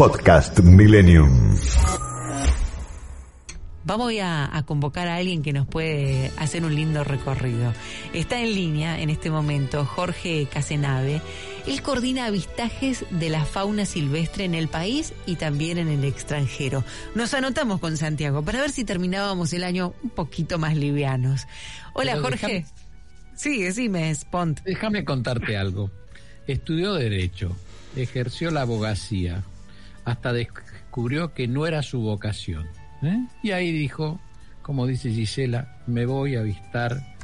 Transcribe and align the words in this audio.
Podcast 0.00 0.60
Millennium. 0.60 1.54
Vamos 3.84 4.14
a, 4.18 4.56
a, 4.56 4.62
convocar 4.64 5.08
a 5.08 5.16
alguien 5.16 5.42
que 5.42 5.52
nos 5.52 5.66
puede 5.66 6.32
hacer 6.38 6.64
un 6.64 6.74
lindo 6.74 7.04
recorrido. 7.04 7.74
Está 8.14 8.40
en 8.40 8.54
línea 8.54 8.98
en 9.02 9.10
este 9.10 9.30
momento 9.30 9.84
Jorge 9.84 10.48
Casenave. 10.50 11.20
Él 11.66 11.82
coordina 11.82 12.24
avistajes 12.24 13.04
de 13.10 13.28
la 13.28 13.44
fauna 13.44 13.84
silvestre 13.84 14.44
en 14.46 14.54
el 14.54 14.68
país 14.68 15.12
y 15.26 15.36
también 15.36 15.76
en 15.76 15.88
el 15.88 16.02
extranjero. 16.04 16.82
Nos 17.14 17.34
anotamos 17.34 17.78
con 17.78 17.98
Santiago 17.98 18.42
para 18.42 18.62
ver 18.62 18.70
si 18.70 18.84
terminábamos 18.84 19.52
el 19.52 19.64
año 19.64 19.92
un 20.02 20.08
poquito 20.08 20.58
más 20.58 20.78
livianos. 20.78 21.46
Hola 21.92 22.12
Pero 22.12 22.22
Jorge. 22.22 22.46
déjame- 22.46 22.66
Sí, 23.36 23.62
decime, 23.64 24.14
Spont. 24.14 24.60
Déjame 24.64 25.04
contarte 25.04 25.58
algo. 25.58 25.90
Estudió 26.46 26.94
Derecho, 26.94 27.54
ejerció 27.96 28.50
la 28.50 28.62
abogacía, 28.62 29.44
hasta 30.04 30.32
descubrió 30.32 31.34
que 31.34 31.48
no 31.48 31.66
era 31.66 31.82
su 31.82 32.00
vocación. 32.00 32.66
¿eh? 33.02 33.26
Y 33.42 33.50
ahí 33.52 33.72
dijo, 33.72 34.20
como 34.62 34.86
dice 34.86 35.10
Gisela, 35.10 35.78
me 35.86 36.06
voy 36.06 36.36
a 36.36 36.40
avistar 36.40 37.16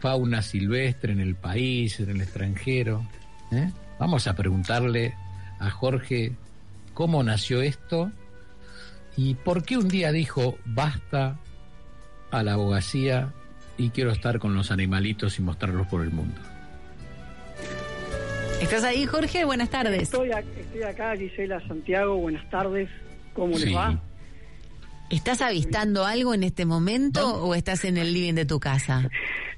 fauna 0.00 0.42
silvestre 0.42 1.12
en 1.12 1.20
el 1.20 1.34
país, 1.34 1.98
en 2.00 2.10
el 2.10 2.20
extranjero. 2.20 3.06
¿eh? 3.52 3.70
Vamos 3.98 4.26
a 4.26 4.34
preguntarle 4.34 5.14
a 5.58 5.70
Jorge 5.70 6.32
cómo 6.92 7.22
nació 7.22 7.62
esto 7.62 8.10
y 9.16 9.34
por 9.34 9.64
qué 9.64 9.76
un 9.76 9.88
día 9.88 10.12
dijo 10.12 10.58
basta 10.64 11.38
a 12.30 12.42
la 12.42 12.54
abogacía 12.54 13.32
y 13.78 13.90
quiero 13.90 14.10
estar 14.12 14.38
con 14.38 14.54
los 14.54 14.70
animalitos 14.70 15.38
y 15.38 15.42
mostrarlos 15.42 15.86
por 15.86 16.02
el 16.02 16.10
mundo. 16.10 16.40
¿Estás 18.64 18.84
ahí, 18.84 19.06
Jorge? 19.06 19.44
Buenas 19.44 19.70
tardes. 19.70 20.02
Estoy, 20.04 20.30
estoy 20.30 20.82
acá, 20.82 21.14
Gisela 21.16 21.60
Santiago, 21.68 22.16
buenas 22.16 22.48
tardes. 22.50 22.88
¿Cómo 23.34 23.56
Sí. 23.58 23.66
les 23.66 23.76
va? 23.76 24.00
¿Estás 25.10 25.42
avistando 25.42 26.04
algo 26.06 26.34
en 26.34 26.42
este 26.44 26.64
momento 26.64 27.42
o 27.44 27.54
estás 27.54 27.84
en 27.84 27.98
el 27.98 28.12
living 28.12 28.34
de 28.34 28.46
tu 28.46 28.58
casa? 28.58 29.08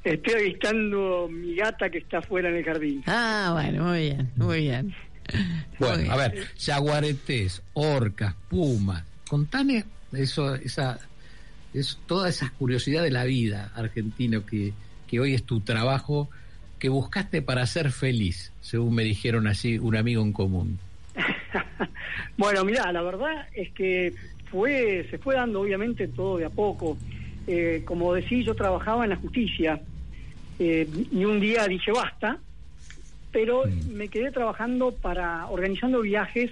Estoy 0.03 0.35
avistando 0.35 1.29
mi 1.31 1.55
gata 1.55 1.89
que 1.89 1.99
está 1.99 2.19
afuera 2.19 2.49
en 2.49 2.57
el 2.57 2.65
jardín. 2.65 3.03
Ah, 3.07 3.51
bueno, 3.53 3.85
muy 3.85 4.01
bien, 4.01 4.31
muy 4.37 4.61
bien. 4.63 4.87
Muy 4.89 5.45
Bueno, 5.79 5.97
bien. 5.99 6.11
a 6.11 6.17
ver, 6.17 6.47
jaguaretes, 6.59 7.63
orcas, 7.75 8.35
pumas, 8.49 9.05
contame 9.29 9.85
eso, 10.13 10.55
esa, 10.57 10.99
es 11.75 11.99
toda 12.07 12.29
esa 12.29 12.51
curiosidad 12.51 13.03
de 13.03 13.11
la 13.11 13.25
vida 13.25 13.73
argentino 13.75 14.45
que, 14.47 14.73
que 15.09 15.21
hoy 15.21 15.35
es 15.35 15.45
tu 15.45 15.61
trabajo, 15.61 16.29
que 16.79 16.89
buscaste 16.89 17.43
para 17.43 17.67
ser 17.67 17.91
feliz, 17.91 18.53
según 18.61 18.95
me 18.95 19.05
dijeron 19.05 19.47
así 19.47 19.79
un 19.79 19.97
amigo 19.97 20.23
en 20.23 20.33
común. 20.33 20.79
Bueno, 22.39 22.65
mira, 22.65 22.93
la 22.93 23.01
verdad 23.01 23.49
es 23.55 23.71
que 23.73 24.13
fue 24.51 25.07
se 25.11 25.19
fue 25.19 25.35
dando 25.35 25.63
obviamente 25.63 26.07
todo 26.07 26.37
de 26.37 26.45
a 26.45 26.51
poco. 26.51 26.99
Eh, 27.47 27.83
como 27.85 28.13
decís, 28.13 28.45
yo 28.45 28.55
trabajaba 28.55 29.05
en 29.05 29.11
la 29.11 29.17
justicia 29.17 29.81
eh, 30.59 30.87
y 31.11 31.25
un 31.25 31.41
día 31.41 31.67
dije 31.67 31.93
basta, 31.93 32.39
pero 33.33 33.65
me 33.91 34.09
quedé 34.09 34.31
trabajando 34.33 34.93
para 34.93 35.47
organizando 35.47 36.03
viajes 36.03 36.51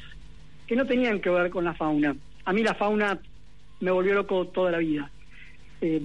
que 0.67 0.77
no 0.77 0.87
tenían 0.87 1.21
que 1.21 1.31
ver 1.31 1.51
con 1.51 1.65
la 1.65 1.75
fauna. 1.75 2.17
A 2.47 2.53
mí 2.53 2.63
la 2.63 2.75
fauna 2.75 3.19
me 3.81 3.91
volvió 3.91 4.15
loco 4.15 4.47
toda 4.47 4.71
la 4.71 4.79
vida. 4.79 5.11
Eh, 5.83 6.01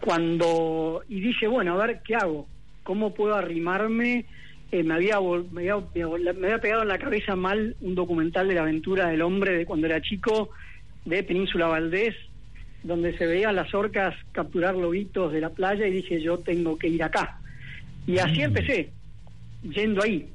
cuando 0.00 1.02
y 1.08 1.20
dije 1.20 1.48
bueno 1.48 1.72
a 1.74 1.86
ver 1.86 2.00
qué 2.04 2.14
hago 2.14 2.46
cómo 2.86 3.12
puedo 3.12 3.34
arrimarme 3.34 4.24
Eh, 4.72 4.82
me 4.82 4.94
había 4.94 5.18
me 5.52 5.60
había, 5.70 5.76
me 6.34 6.46
había 6.46 6.58
pegado 6.60 6.82
en 6.82 6.88
la 6.88 6.98
cabeza 6.98 7.36
mal 7.36 7.76
un 7.80 7.94
documental 7.94 8.48
de 8.48 8.54
la 8.54 8.62
aventura 8.62 9.06
del 9.08 9.22
hombre 9.22 9.52
de 9.58 9.64
cuando 9.64 9.86
era 9.86 10.00
chico 10.00 10.50
de 11.04 11.22
Península 11.22 11.66
Valdés 11.68 12.14
donde 12.82 13.16
se 13.18 13.26
veían 13.26 13.54
las 13.54 13.72
orcas 13.74 14.14
capturar 14.32 14.74
lobitos 14.74 15.32
de 15.32 15.40
la 15.40 15.50
playa 15.50 15.86
y 15.86 15.92
dije 16.00 16.20
yo 16.20 16.38
tengo 16.38 16.76
que 16.76 16.88
ir 16.88 17.02
acá 17.04 17.38
y 18.08 18.18
así 18.18 18.40
empecé 18.42 18.90
yendo 19.62 20.02
ahí 20.02 20.28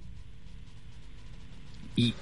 ¿Y 1.97 2.13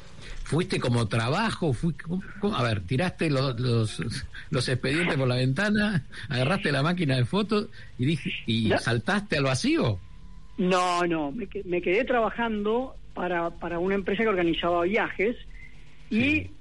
fuiste 0.43 0.79
como 0.79 1.07
trabajo? 1.07 1.73
Fui. 1.73 1.93
A 2.41 2.63
ver, 2.63 2.81
tiraste 2.81 3.29
los, 3.29 3.59
los, 3.59 4.01
los 4.49 4.67
expedientes 4.67 5.15
por 5.15 5.27
la 5.27 5.35
ventana, 5.35 6.03
agarraste 6.27 6.71
la 6.71 6.81
máquina 6.81 7.15
de 7.17 7.25
fotos 7.25 7.67
y, 7.99 8.05
dije, 8.05 8.31
y 8.47 8.69
Ya. 8.69 8.77
saltaste 8.79 9.37
al 9.37 9.43
vacío. 9.43 9.99
No, 10.59 11.01
no, 11.07 11.31
me, 11.31 11.47
me 11.63 11.81
quedé 11.81 12.03
trabajando 12.03 12.95
para, 13.13 13.49
para 13.49 13.79
una 13.79 13.95
empresa 13.95 14.23
que 14.23 14.29
organizaba 14.29 14.83
viajes 14.83 15.37
y 16.09 16.51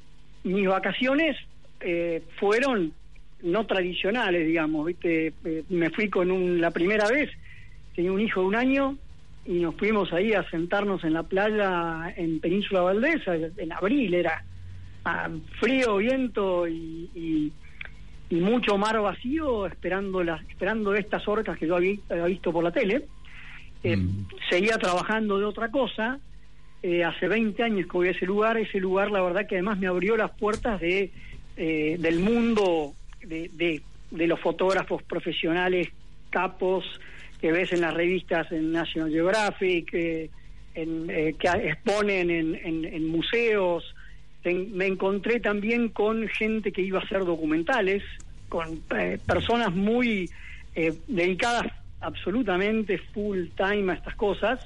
mis 0.44 0.69
vacaciones 0.69 1.36
eh, 1.81 2.22
fueron 2.38 2.92
no 3.42 3.66
tradicionales, 3.66 4.47
digamos, 4.47 4.87
¿viste? 4.87 5.32
Eh, 5.44 5.64
me 5.69 5.91
fui 5.91 6.08
con 6.08 6.31
un, 6.31 6.60
la 6.60 6.70
primera 6.70 7.08
vez, 7.08 7.31
tenía 7.94 8.12
un 8.12 8.20
hijo 8.20 8.41
de 8.41 8.47
un 8.47 8.54
año 8.54 8.97
y 9.44 9.60
nos 9.60 9.75
fuimos 9.75 10.12
ahí 10.12 10.32
a 10.32 10.48
sentarnos 10.48 11.03
en 11.04 11.14
la 11.14 11.25
playa 11.25 12.14
en 12.16 12.38
Península 12.38 12.82
Valdés, 12.82 13.22
en 13.26 13.72
abril 13.72 14.14
era 14.14 14.44
frío, 15.58 15.97
viento 15.97 16.69
y, 16.69 17.10
y, 17.14 17.53
y 18.31 18.34
mucho 18.37 18.78
mar 18.78 19.00
vacío 19.00 19.66
esperando 19.66 20.22
las 20.22 20.41
esperando 20.48 20.94
estas 20.94 21.26
orcas 21.26 21.58
que 21.58 21.66
yo 21.66 21.76
había, 21.76 21.97
había 22.10 22.26
visto 22.26 22.53
por 22.53 22.62
la 22.62 22.70
tele. 22.70 23.06
Eh, 23.84 23.96
Mm. 23.96 24.26
Seguía 24.50 24.78
trabajando 24.78 25.38
de 25.38 25.44
otra 25.44 25.70
cosa. 25.70 26.18
Eh, 26.82 27.04
hace 27.04 27.26
20 27.28 27.62
años 27.62 27.86
que 27.86 27.92
voy 27.92 28.08
a 28.08 28.10
ese 28.12 28.26
lugar. 28.26 28.56
Ese 28.56 28.78
lugar, 28.80 29.10
la 29.10 29.20
verdad, 29.22 29.46
que 29.46 29.56
además 29.56 29.78
me 29.78 29.86
abrió 29.86 30.16
las 30.16 30.30
puertas 30.32 30.80
de 30.80 31.10
eh, 31.56 31.96
del 31.98 32.20
mundo 32.20 32.92
de, 33.20 33.50
de, 33.54 33.82
de 34.12 34.26
los 34.28 34.38
fotógrafos 34.40 35.02
profesionales 35.02 35.88
capos 36.30 36.84
que 37.40 37.50
ves 37.50 37.72
en 37.72 37.80
las 37.80 37.94
revistas 37.94 38.50
en 38.52 38.70
National 38.72 39.10
Geographic, 39.10 39.92
eh, 39.92 40.30
en, 40.74 41.10
eh, 41.10 41.34
que 41.38 41.48
exponen 41.48 42.30
en, 42.30 42.54
en- 42.54 42.84
en 42.84 43.06
museos. 43.08 43.94
Me 44.44 44.86
encontré 44.86 45.40
también 45.40 45.88
con 45.88 46.26
gente 46.28 46.70
que 46.72 46.80
iba 46.82 47.00
a 47.00 47.02
hacer 47.02 47.24
documentales, 47.24 48.02
con 48.48 48.80
eh, 48.96 49.18
personas 49.26 49.74
muy 49.74 50.30
eh, 50.74 50.94
dedicadas 51.08 51.66
absolutamente 52.00 52.98
full 52.98 53.47
time 53.56 53.92
a 53.92 53.94
estas 53.97 54.14
cosas 54.14 54.60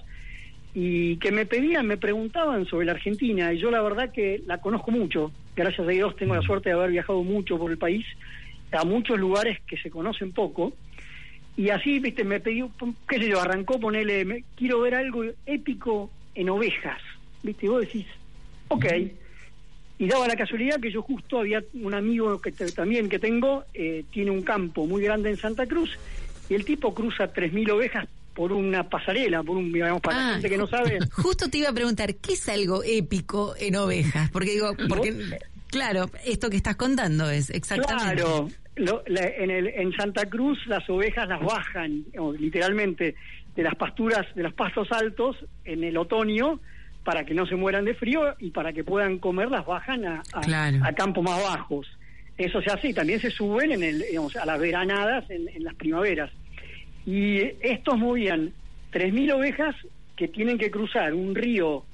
y 0.75 1.17
que 1.17 1.33
me 1.33 1.47
pedían, 1.47 1.87
me 1.87 1.97
preguntaban 1.99 2.67
sobre 2.67 2.87
la 2.87 2.93
Argentina 2.93 3.53
y 3.53 3.59
yo 3.59 3.71
la 3.71 3.83
verdad 3.83 4.13
que 4.13 4.43
la 4.47 4.59
conozco 4.59 4.91
mucho. 4.91 5.33
Gracias 5.55 5.87
a 5.87 5.91
Dios 5.91 6.17
tengo 6.17 6.35
la 6.35 6.41
suerte 6.43 6.71
de 6.71 6.77
haber 6.77 6.91
viajado 6.91 7.23
mucho 7.23 7.59
por 7.59 7.71
el 7.71 7.77
país, 7.79 8.07
a 8.73 8.85
muchos 8.85 9.19
lugares 9.19 9.59
que 9.67 9.77
se 9.77 9.91
conocen 9.91 10.33
poco. 10.33 10.73
Y 11.59 11.69
así, 11.69 11.99
viste, 11.99 12.25
me 12.25 12.41
pidió, 12.41 12.71
qué 13.07 13.19
sé 13.19 13.29
yo, 13.29 13.39
arrancó 13.39 13.79
ponerle, 13.79 14.25
me- 14.25 14.45
quiero 14.57 14.81
ver 14.81 14.95
algo 14.95 15.23
épico 15.45 16.11
en 16.35 16.49
ovejas. 16.49 17.01
Viste, 17.43 17.67
y 17.67 17.69
vos 17.69 17.81
decís, 17.83 18.07
ok. 18.69 18.87
Y 19.99 20.07
daba 20.07 20.27
la 20.27 20.37
casualidad 20.37 20.81
que 20.81 20.91
yo 20.91 21.03
justo 21.03 21.39
había 21.39 21.63
un 21.75 21.93
amigo 21.93 22.41
que 22.41 22.53
te- 22.53 22.73
también 22.73 23.11
que 23.11 23.19
tengo, 23.19 23.65
eh, 23.75 24.05
tiene 24.11 24.31
un 24.31 24.43
campo 24.43 24.87
muy 24.87 25.03
grande 25.03 25.29
en 25.29 25.37
Santa 25.37 25.67
Cruz, 25.67 25.91
y 26.53 26.55
el 26.55 26.65
tipo 26.67 26.93
cruza 26.93 27.33
3.000 27.33 27.71
ovejas 27.73 28.07
por 28.35 28.53
una 28.53 28.89
pasarela, 28.89 29.43
por 29.43 29.57
un, 29.57 29.73
digamos, 29.73 30.01
para 30.01 30.17
la 30.17 30.29
Ah, 30.29 30.33
gente 30.35 30.51
que 30.51 30.59
no 30.59 30.67
sabe. 30.67 30.99
Justo 31.13 31.49
te 31.49 31.59
iba 31.59 31.69
a 31.71 31.73
preguntar, 31.73 32.15
¿qué 32.17 32.35
es 32.35 32.49
algo 32.49 32.83
épico 32.85 33.55
en 33.59 33.77
ovejas? 33.77 34.31
Porque 34.31 34.51
digo, 34.53 34.73
porque, 34.89 35.15
claro, 35.71 36.11
esto 36.25 36.49
que 36.51 36.57
estás 36.57 36.77
contando 36.77 37.31
es 37.31 37.51
exactamente. 37.51 38.23
Claro, 38.23 38.49
lo- 38.77 39.03
la- 39.07 39.27
en, 39.29 39.51
el, 39.51 39.67
en 39.69 39.93
Santa 39.93 40.27
Cruz 40.27 40.59
las 40.67 40.89
ovejas 40.91 41.29
las 41.29 41.41
bajan, 41.41 42.05
o 42.19 42.33
literalmente, 42.33 43.15
de 43.57 43.63
las 43.63 43.75
pasturas, 43.75 44.27
de 44.35 44.43
los 44.45 44.55
pastos 44.55 44.89
altos 44.93 45.37
en 45.65 45.85
el 45.85 45.97
otoño 45.99 46.59
para 47.05 47.25
que 47.27 47.35
no 47.35 47.47
se 47.47 47.55
mueran 47.57 47.85
de 47.85 47.95
frío 47.95 48.35
y 48.39 48.51
para 48.51 48.73
que 48.73 48.83
puedan 48.85 49.19
comer 49.19 49.51
las 49.51 49.67
bajan 49.67 50.05
a, 50.07 50.23
a- 50.33 50.41
Claro. 50.41 50.79
a 50.85 50.93
campos 50.93 51.23
más 51.25 51.43
bajos. 51.43 51.87
Eso 52.39 52.63
se 52.63 52.71
hace 52.71 52.89
y 52.89 52.95
también 52.95 53.21
se 53.21 53.31
suben 53.31 53.73
en 53.73 53.83
el, 53.83 53.99
digamos, 54.09 54.35
a 54.37 54.47
las 54.47 54.59
veranadas 54.59 55.29
en, 55.29 55.49
en 55.49 55.65
las 55.65 55.75
primaveras. 55.75 56.31
Y 57.07 57.39
estos 57.61 57.99
movían 57.99 58.53
3.000 58.93 59.33
ovejas 59.35 59.75
que 60.17 60.29
tienen 60.29 60.59
que 60.59 60.71
cruzar 60.71 61.15
un 61.15 61.35
río 61.35 61.85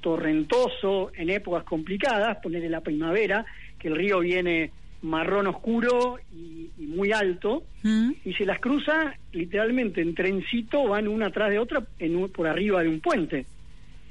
torrentoso 0.00 1.10
en 1.16 1.30
épocas 1.30 1.64
complicadas, 1.64 2.38
poner 2.42 2.64
en 2.64 2.72
la 2.72 2.80
primavera, 2.80 3.46
que 3.78 3.88
el 3.88 3.96
río 3.96 4.20
viene 4.20 4.70
marrón 5.02 5.46
oscuro 5.48 6.18
y, 6.34 6.68
y 6.78 6.86
muy 6.86 7.12
alto, 7.12 7.64
¿Mm? 7.82 8.12
y 8.24 8.34
se 8.34 8.44
las 8.44 8.60
cruza 8.60 9.14
literalmente 9.32 10.00
en 10.00 10.14
trencito, 10.14 10.86
van 10.88 11.08
una 11.08 11.26
atrás 11.26 11.50
de 11.50 11.58
otra 11.58 11.82
en 11.98 12.16
un- 12.16 12.28
por 12.30 12.46
arriba 12.46 12.82
de 12.82 12.88
un 12.88 13.00
puente, 13.00 13.46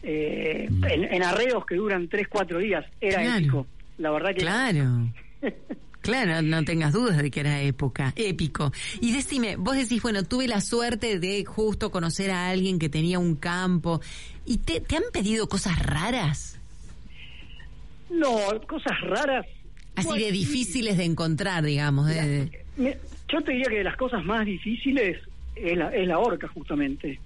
eh, 0.04 0.68
en, 0.90 1.04
en 1.06 1.24
arreos 1.24 1.66
que 1.66 1.76
duran 1.76 2.08
3, 2.08 2.28
4 2.28 2.58
días. 2.60 2.86
Era 3.00 3.22
Claro. 3.22 3.38
épico. 3.40 3.68
La 4.00 4.12
verdad 4.12 4.30
que 4.32 4.42
Claro. 4.42 5.08
Claro, 6.02 6.42
no 6.42 6.64
tengas 6.64 6.94
dudas 6.94 7.18
de 7.22 7.30
que 7.30 7.40
era 7.42 7.62
época, 7.62 8.12
épico. 8.16 8.72
Y 9.02 9.12
decime, 9.14 9.56
vos 9.56 9.76
decís, 9.78 10.02
bueno, 10.02 10.24
tuve 10.24 10.48
la 10.48 10.60
suerte 10.62 11.20
de 11.20 11.46
justo 11.46 11.92
conocer 11.92 12.32
a 12.32 12.50
alguien 12.50 12.80
que 12.80 12.90
tenía 12.90 13.20
un 13.20 13.36
campo. 13.36 14.02
¿Y 14.46 14.58
te, 14.58 14.80
te 14.82 14.96
han 14.98 15.04
pedido 15.14 15.48
cosas 15.48 15.78
raras? 15.80 16.58
No, 18.10 18.36
cosas 18.68 19.00
raras. 19.02 19.46
Así 19.96 20.08
Bueno, 20.08 20.26
de 20.26 20.32
difíciles 20.32 20.98
de 20.98 21.04
encontrar, 21.06 21.64
digamos. 21.64 22.08
de- 22.08 22.16
de- 22.28 22.66
me- 22.78 22.98
yo 23.32 23.42
te 23.42 23.52
diría 23.54 23.68
que 23.70 23.78
de 23.78 23.84
las 23.84 23.96
cosas 23.98 24.24
más 24.26 24.46
difíciles 24.46 25.18
es 25.56 25.78
la, 25.78 25.90
es 25.96 26.08
la 26.08 26.18
orca, 26.20 26.48
justamente. 26.48 27.20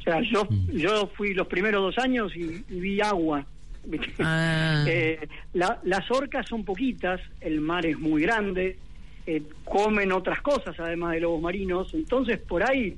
O 0.00 0.02
sea, 0.02 0.20
yo, 0.22 0.46
yo 0.72 1.10
fui 1.16 1.34
los 1.34 1.46
primeros 1.46 1.94
dos 1.94 2.04
años 2.04 2.32
y, 2.36 2.64
y 2.68 2.80
vi 2.80 3.00
agua. 3.00 3.46
Ah. 4.20 4.84
Eh, 4.88 5.28
la- 5.54 5.80
las 5.84 6.10
orcas 6.10 6.46
son 6.48 6.64
poquitas, 6.64 7.20
el 7.40 7.60
mar 7.60 7.86
es 7.86 7.98
muy 7.98 8.22
grande, 8.22 8.76
eh, 9.26 9.42
comen 9.64 10.12
otras 10.12 10.40
cosas 10.42 10.78
además 10.78 11.12
de 11.12 11.20
lobos 11.20 11.40
marinos, 11.40 11.92
entonces 11.94 12.38
por 12.38 12.62
ahí 12.68 12.96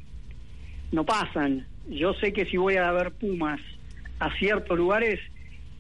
no 0.93 1.05
pasan. 1.05 1.67
Yo 1.88 2.15
sé 2.15 2.33
que 2.33 2.44
si 2.47 2.56
voy 2.56 2.77
a 2.77 2.91
ver 2.93 3.12
pumas 3.12 3.61
a 4.19 4.35
ciertos 4.37 4.77
lugares 4.77 5.21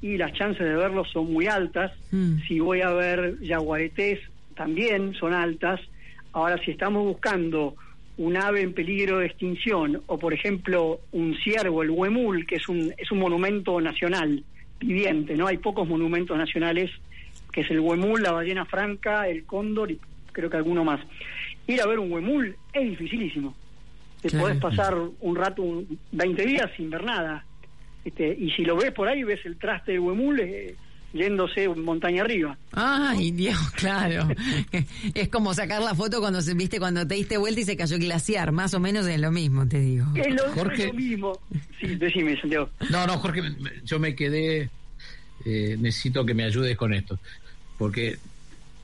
y 0.02 0.16
las 0.16 0.32
chances 0.34 0.64
de 0.64 0.74
verlos 0.76 1.08
son 1.10 1.32
muy 1.32 1.46
altas, 1.46 1.90
Mm. 2.12 2.38
si 2.46 2.60
voy 2.60 2.82
a 2.82 2.90
ver 2.90 3.38
yaguaretés 3.40 4.20
también 4.54 5.14
son 5.14 5.32
altas. 5.34 5.80
Ahora, 6.32 6.58
si 6.64 6.70
estamos 6.70 7.04
buscando 7.04 7.74
un 8.18 8.36
ave 8.36 8.60
en 8.62 8.72
peligro 8.72 9.18
de 9.18 9.26
extinción 9.26 10.02
o, 10.06 10.18
por 10.18 10.32
ejemplo, 10.32 11.00
un 11.12 11.36
ciervo, 11.42 11.82
el 11.82 11.90
huemul, 11.90 12.46
que 12.46 12.56
es 12.56 12.68
un, 12.68 12.92
es 12.96 13.10
un 13.10 13.18
monumento 13.18 13.80
nacional 13.80 14.44
viviente, 14.80 15.36
¿no? 15.36 15.46
Hay 15.46 15.58
pocos 15.58 15.88
monumentos 15.88 16.36
nacionales, 16.36 16.90
que 17.52 17.62
es 17.62 17.70
el 17.70 17.80
huemul, 17.80 18.22
la 18.22 18.32
ballena 18.32 18.64
franca, 18.66 19.28
el 19.28 19.44
cóndor 19.44 19.90
y 19.90 20.00
creo 20.32 20.50
que 20.50 20.56
alguno 20.56 20.84
más. 20.84 21.00
Ir 21.66 21.80
a 21.80 21.86
ver 21.86 21.98
un 21.98 22.12
huemul 22.12 22.54
es 22.72 22.90
dificilísimo. 22.90 23.54
Te 24.22 24.28
Claro. 24.28 24.44
podés 24.44 24.58
pasar 24.60 24.94
un 25.20 25.36
rato, 25.36 25.62
un- 25.62 25.98
20 26.12 26.44
días 26.44 26.70
sin 26.76 26.90
ver 26.90 27.04
nada. 27.04 27.44
Este, 28.04 28.36
y 28.38 28.50
si 28.52 28.64
lo 28.64 28.76
ves 28.76 28.92
por 28.92 29.08
ahí, 29.08 29.24
ves 29.24 29.44
el 29.46 29.56
traste 29.58 29.92
del 29.92 30.00
huemul 30.00 30.40
eh, 30.40 30.74
yéndose 31.12 31.68
montaña 31.68 32.22
arriba. 32.22 32.56
Ay, 32.72 33.30
Dios, 33.30 33.58
claro. 33.76 34.28
es 35.14 35.28
como 35.28 35.54
sacar 35.54 35.82
la 35.82 35.94
foto 35.94 36.20
cuando 36.20 36.42
se 36.42 36.54
viste 36.54 36.78
cuando 36.78 37.06
te 37.06 37.14
diste 37.14 37.38
vuelta 37.38 37.60
y 37.60 37.64
se 37.64 37.76
cayó 37.76 37.96
el 37.96 38.02
glaciar, 38.02 38.52
más 38.52 38.74
o 38.74 38.80
menos 38.80 39.06
es 39.06 39.18
lo 39.20 39.30
mismo, 39.32 39.66
te 39.66 39.80
digo. 39.80 40.06
Es 40.14 40.34
lo, 40.34 40.42
Jorge. 40.52 40.82
es 40.82 40.88
lo 40.88 40.94
mismo. 40.94 41.40
Sí, 41.80 41.94
decime, 41.96 42.38
Santiago. 42.40 42.68
No, 42.90 43.06
no, 43.06 43.18
Jorge, 43.18 43.42
me- 43.42 43.50
me- 43.50 43.72
yo 43.84 43.98
me 43.98 44.14
quedé, 44.14 44.68
eh, 45.44 45.76
necesito 45.78 46.24
que 46.26 46.34
me 46.34 46.44
ayudes 46.44 46.76
con 46.76 46.92
esto, 46.92 47.18
porque 47.78 48.18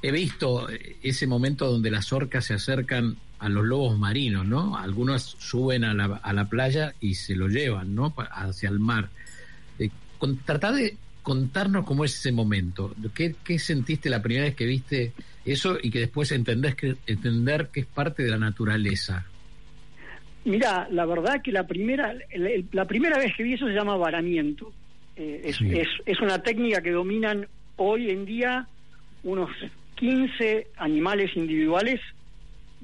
he 0.03 0.11
visto 0.11 0.69
ese 1.03 1.27
momento 1.27 1.71
donde 1.71 1.91
las 1.91 2.13
orcas 2.13 2.45
se 2.47 2.55
acercan 2.55 3.17
a 3.39 3.49
los 3.49 3.65
lobos 3.65 3.99
marinos, 3.99 4.47
¿no? 4.47 4.77
Algunos 4.79 5.37
suben 5.41 5.85
a 5.85 5.93
la, 5.95 6.05
a 6.23 6.33
la 6.33 6.45
playa 6.49 6.95
y 7.01 7.15
se 7.17 7.35
lo 7.35 7.49
llevan, 7.49 7.95
¿no? 7.95 8.15
Hacia 8.31 8.69
el 8.69 8.79
mar. 8.79 9.11
Eh, 9.79 9.91
con, 10.19 10.37
tratá 10.39 10.71
de 10.73 10.97
contarnos 11.23 11.85
cómo 11.85 12.05
es 12.05 12.15
ese 12.15 12.33
momento. 12.33 12.95
¿Qué, 13.15 13.35
¿Qué 13.45 13.59
sentiste 13.59 14.11
la 14.11 14.23
primera 14.23 14.45
vez 14.47 14.55
que 14.55 14.67
viste 14.67 15.13
eso 15.45 15.79
y 15.81 15.91
que 15.91 16.01
después 16.01 16.33
entendés 16.33 16.75
que, 16.75 16.97
entender 17.07 17.69
que 17.73 17.81
es 17.81 17.87
parte 17.87 18.23
de 18.23 18.31
la 18.31 18.39
naturaleza? 18.39 19.27
Mira, 20.45 20.89
la 20.91 21.07
verdad 21.07 21.41
que 21.43 21.53
la 21.53 21.67
primera, 21.67 22.15
la 22.73 22.85
primera 22.87 23.19
vez 23.19 23.33
que 23.37 23.45
vi 23.45 23.55
eso 23.55 23.67
se 23.67 23.73
llama 23.75 23.97
varamiento. 23.97 24.73
Eh, 25.17 25.43
es, 25.45 25.57
Sí. 25.57 25.71
es, 25.79 25.89
es 26.05 26.21
una 26.21 26.43
técnica 26.43 26.83
que 26.83 26.91
dominan 26.91 27.47
hoy 27.77 28.11
en 28.11 28.25
día 28.25 28.67
unos 29.23 29.51
15 29.97 30.67
animales 30.79 31.31
individuales, 31.37 32.01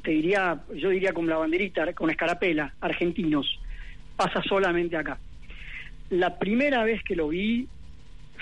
te 0.05 0.13
diría, 0.13 0.61
yo 0.77 0.91
diría 0.91 1.13
con 1.13 1.27
la 1.27 1.37
banderita, 1.37 1.93
con 1.95 2.11
escarapela, 2.11 2.75
argentinos. 2.81 3.59
Pasa 4.17 4.41
solamente 4.43 4.97
acá. 4.97 5.19
La 6.11 6.39
primera 6.39 6.85
vez 6.85 7.03
que 7.03 7.17
lo 7.17 7.29
vi, 7.29 7.67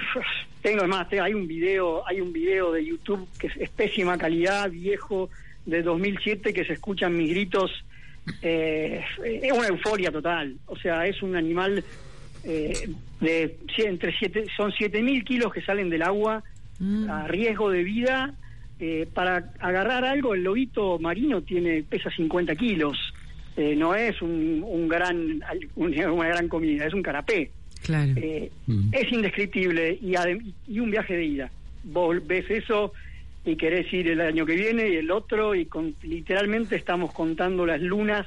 tengo 0.62 0.84
te- 1.08 1.20
hay 1.20 1.34
un 1.34 1.46
video, 1.46 2.06
hay 2.06 2.20
un 2.20 2.32
video 2.32 2.72
de 2.72 2.84
YouTube 2.84 3.26
que 3.38 3.46
es, 3.48 3.56
es 3.56 3.70
pésima 3.70 4.16
calidad, 4.18 4.70
viejo, 4.70 5.30
de 5.64 5.82
2007, 5.82 6.52
que 6.52 6.64
se 6.64 6.74
escuchan 6.74 7.16
mis 7.16 7.30
gritos. 7.30 7.70
eh, 8.42 9.02
es 9.24 9.52
una 9.52 9.68
euforia 9.68 10.10
total. 10.10 10.56
O 10.66 10.76
sea, 10.76 11.06
es 11.06 11.22
un 11.22 11.36
animal 11.36 11.84
eh, 12.44 12.88
de 13.20 13.56
entre 13.78 14.12
siete, 14.18 14.46
son 14.56 14.72
7000 14.72 15.24
kilos 15.24 15.52
que 15.52 15.62
salen 15.62 15.90
del 15.90 16.02
agua 16.02 16.42
Mm. 16.78 17.08
a 17.08 17.26
riesgo 17.26 17.70
de 17.70 17.82
vida. 17.82 18.34
eh, 18.78 19.06
para 19.14 19.52
agarrar 19.60 20.04
algo, 20.04 20.34
el 20.34 20.42
lobito 20.44 20.98
marino 20.98 21.40
tiene 21.40 21.82
pesa 21.82 22.10
50 22.10 22.54
kilos. 22.56 22.98
No 23.56 23.94
es 23.94 24.20
un, 24.20 24.62
un 24.62 24.86
gran 24.86 25.40
un- 25.76 25.98
una 26.10 26.28
gran 26.28 26.46
comida, 26.48 26.84
es 26.84 26.92
un 26.92 27.00
carapé. 27.02 27.50
Claro. 27.86 28.12
Eh, 28.16 28.50
Mm. 28.66 28.88
Es 28.92 29.12
indescriptible 29.12 29.96
y, 30.02 30.12
adem- 30.14 30.52
y 30.66 30.80
un 30.80 30.90
viaje 30.90 31.14
de 31.16 31.24
ida. 31.24 31.50
Vos 31.84 32.16
ves 32.26 32.44
eso 32.50 32.92
y 33.44 33.54
querés 33.56 33.92
ir 33.92 34.08
el 34.08 34.20
año 34.20 34.44
que 34.44 34.56
viene 34.56 34.88
y 34.88 34.96
el 34.96 35.08
otro 35.12 35.54
y 35.54 35.66
con, 35.66 35.94
literalmente 36.02 36.74
estamos 36.74 37.12
contando 37.12 37.64
las 37.64 37.80
lunas 37.80 38.26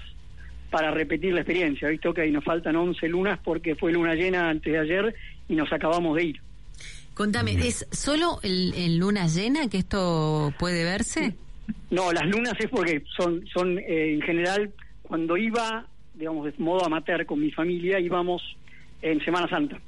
para 0.70 0.92
repetir 0.92 1.34
la 1.34 1.42
experiencia. 1.42 1.90
¿Viste? 1.90 2.08
Ok, 2.08 2.20
nos 2.32 2.44
faltan 2.46 2.78
11 2.78 3.06
lunas 3.10 3.38
porque 3.44 3.76
fue 3.76 3.92
luna 3.92 4.16
llena 4.16 4.50
antes 4.50 4.72
de 4.72 4.80
ayer 4.80 5.14
y 5.50 5.56
nos 5.56 5.74
acabamos 5.74 6.16
de 6.16 6.24
ir. 6.24 6.42
Contame, 7.16 7.52
¿es 7.68 7.86
solo 7.92 8.40
el- 8.44 8.74
en 8.78 8.98
luna 8.98 9.28
llena 9.28 9.68
que 9.68 9.80
esto 9.80 10.54
puede 10.58 10.86
verse? 10.86 11.36
No, 11.92 12.14
las 12.14 12.26
lunas 12.28 12.54
es 12.60 12.68
porque 12.70 13.04
son, 13.18 13.46
son 13.54 13.78
eh, 13.80 14.14
en 14.14 14.22
general, 14.22 14.72
cuando 15.02 15.36
iba, 15.36 15.86
digamos, 16.16 16.46
de 16.46 16.54
modo 16.64 16.86
amateur 16.86 17.26
con 17.26 17.42
mi 17.42 17.52
familia, 17.52 18.00
íbamos 18.00 18.42
en 19.02 19.24
Semana 19.24 19.48
Santa. 19.50 19.80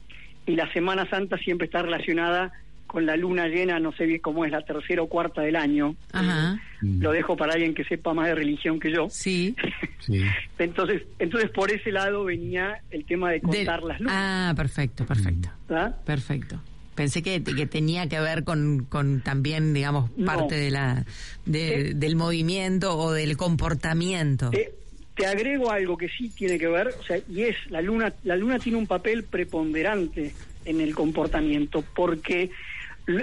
Y 0.46 0.56
la 0.56 0.72
Semana 0.74 1.10
Santa 1.10 1.38
siempre 1.38 1.66
está 1.66 1.82
relacionada 1.82 2.52
con 2.88 3.06
la 3.06 3.16
luna 3.16 3.48
llena, 3.48 3.80
no 3.80 3.94
sé 3.94 4.06
bien 4.06 4.20
cómo 4.20 4.44
es, 4.44 4.52
la 4.52 4.64
tercera 4.66 5.02
o 5.02 5.08
cuarta 5.08 5.42
del 5.42 5.56
año. 5.56 5.96
Ajá. 6.12 6.60
Mm. 6.82 7.02
Lo 7.02 7.12
dejo 7.14 7.38
para 7.38 7.54
alguien 7.54 7.74
que 7.74 7.86
sepa 7.86 8.14
más 8.14 8.28
de 8.28 8.36
religión 8.36 8.80
que 8.80 8.92
yo. 8.92 9.08
Sí. 9.10 9.56
Sí. 10.02 10.20
Entonces, 10.58 11.04
entonces 11.20 11.52
por 11.52 11.72
ese 11.72 11.92
lado 11.92 12.24
venía 12.24 12.82
el 12.90 13.06
tema 13.06 13.30
de 13.30 13.36
De- 13.36 13.42
contar 13.42 13.84
las 13.84 14.00
lunas. 14.00 14.16
Ah, 14.18 14.54
perfecto, 14.58 15.06
perfecto. 15.06 15.50
¿verdad? 15.70 15.96
Perfecto. 16.04 16.60
Pensé 16.96 17.22
que, 17.22 17.44
que 17.44 17.68
tenía 17.68 18.10
que 18.10 18.20
ver 18.20 18.44
con, 18.44 18.86
con 18.90 19.22
también, 19.22 19.76
digamos, 19.76 20.10
No. 20.18 20.26
parte 20.26 20.56
de 20.56 20.72
la 20.72 21.06
de- 21.46 21.90
Eh. 21.90 21.94
del 21.94 22.16
movimiento 22.16 22.98
o 22.98 23.12
del 23.12 23.38
comportamiento. 23.38 24.50
Te, 24.50 24.74
te 25.16 25.26
agrego 25.26 25.72
algo 25.72 25.98
que 25.98 26.10
sí 26.10 26.30
tiene 26.30 26.58
que 26.58 26.68
ver, 26.68 26.88
o 26.88 27.04
sea, 27.04 27.20
y 27.30 27.44
es 27.44 27.58
la 27.70 27.82
luna, 27.82 28.14
la 28.24 28.36
luna 28.36 28.60
tiene 28.60 28.78
un 28.78 28.88
papel 28.88 29.24
preponderante 29.24 30.34
en 30.66 30.80
el 30.82 30.96
comportamiento, 30.96 31.84
porque 31.96 32.50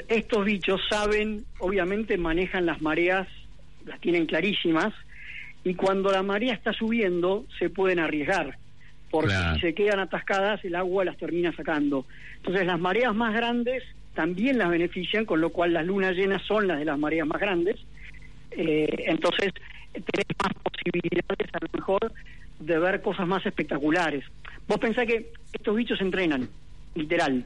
estos 0.08 0.44
bichos 0.44 0.81
saben, 0.88 1.44
obviamente 1.61 2.18
manejan 2.18 2.66
las 2.66 2.83
mareas, 2.83 3.26
las 3.87 4.00
tienen 4.00 4.26
clarísimas, 4.26 4.92
y 5.64 5.75
cuando 5.75 6.11
la 6.12 6.23
marea 6.23 6.54
está 6.54 6.73
subiendo 6.73 7.47
se 7.59 7.71
pueden 7.71 7.99
arriesgar, 7.99 8.59
porque 9.11 9.30
Claro. 9.30 9.54
si 9.54 9.61
se 9.61 9.75
quedan 9.75 10.00
atascadas 10.00 10.64
el 10.64 10.75
agua 10.75 11.04
las 11.04 11.16
termina 11.16 11.52
sacando. 11.54 12.07
Entonces 12.37 12.66
las 12.66 12.78
mareas 12.78 13.14
más 13.14 13.35
grandes 13.35 13.83
también 14.14 14.59
las 14.59 14.68
benefician, 14.68 15.25
con 15.25 15.40
lo 15.40 15.50
cual 15.50 15.73
las 15.73 15.87
lunas 15.87 16.14
llenas 16.14 16.42
son 16.42 16.66
las 16.66 16.78
de 16.78 16.85
las 16.85 16.99
mareas 16.99 17.26
más 17.26 17.40
grandes, 17.40 17.76
eh, 18.50 19.04
entonces 19.07 19.52
tenés 19.92 20.26
más 20.42 20.52
posibilidades 20.62 21.49
a 21.54 21.59
lo 21.61 21.68
mejor 21.73 22.12
de 22.61 22.78
ver 22.78 23.02
cosas 23.02 23.26
más 23.26 23.45
espectaculares. 23.47 24.25
Vos 24.66 24.78
pensás 24.78 25.07
que 25.07 25.33
estos 25.52 25.76
bichos 25.76 26.00
entrenan, 26.00 26.49
literal, 26.95 27.45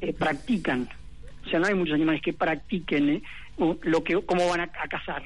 eh, 0.00 0.12
practican. 0.12 0.88
O 1.44 1.48
sea, 1.48 1.58
no 1.60 1.66
hay 1.66 1.74
muchos 1.74 1.94
animales 1.94 2.22
que 2.22 2.32
practiquen 2.32 3.08
eh, 3.10 3.22
lo 3.82 4.04
que 4.04 4.20
cómo 4.24 4.48
van 4.48 4.60
a, 4.60 4.64
a 4.64 4.88
cazar. 4.88 5.22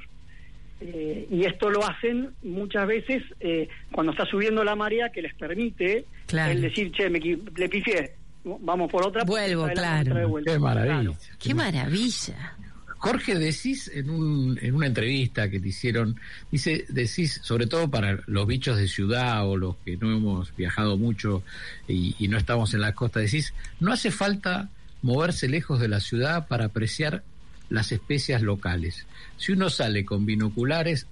Eh, 0.80 1.26
y 1.30 1.44
esto 1.44 1.68
lo 1.68 1.84
hacen 1.86 2.30
muchas 2.42 2.86
veces 2.86 3.22
eh, 3.40 3.68
cuando 3.92 4.12
está 4.12 4.24
subiendo 4.24 4.64
la 4.64 4.74
marea 4.74 5.10
que 5.10 5.20
les 5.20 5.34
permite 5.34 6.06
Claro. 6.26 6.52
el 6.52 6.62
decir, 6.62 6.90
che, 6.92 7.10
me, 7.10 7.18
le 7.20 7.68
pifié, 7.68 8.12
vamos 8.44 8.90
por 8.90 9.06
otra. 9.06 9.24
Vuelvo, 9.24 9.68
claro. 9.74 10.28
vuelta. 10.28 10.52
Qué 10.52 10.58
maravilla. 10.58 10.94
Claro. 10.94 11.16
¡Qué 11.38 11.54
maravilla! 11.54 12.56
Jorge, 13.00 13.34
decís 13.38 13.90
en, 13.94 14.10
un, 14.10 14.58
en 14.60 14.74
una 14.74 14.86
entrevista 14.86 15.48
que 15.48 15.58
te 15.58 15.68
hicieron, 15.68 16.20
dice, 16.52 16.84
decís, 16.90 17.40
sobre 17.42 17.66
todo 17.66 17.90
para 17.90 18.20
los 18.26 18.46
bichos 18.46 18.76
de 18.76 18.88
ciudad 18.88 19.48
o 19.48 19.56
los 19.56 19.76
que 19.78 19.96
no 19.96 20.12
hemos 20.12 20.54
viajado 20.54 20.98
mucho 20.98 21.42
y, 21.88 22.14
y 22.18 22.28
no 22.28 22.36
estamos 22.36 22.74
en 22.74 22.82
la 22.82 22.94
costa, 22.94 23.20
decís, 23.20 23.54
no 23.80 23.90
hace 23.90 24.10
falta 24.10 24.68
moverse 25.00 25.48
lejos 25.48 25.80
de 25.80 25.88
la 25.88 25.98
ciudad 25.98 26.46
para 26.46 26.66
apreciar 26.66 27.24
las 27.70 27.90
especies 27.90 28.42
locales. 28.42 29.06
Si 29.38 29.52
uno 29.52 29.70
sale 29.70 30.04
con 30.04 30.26
binoculares 30.26 31.06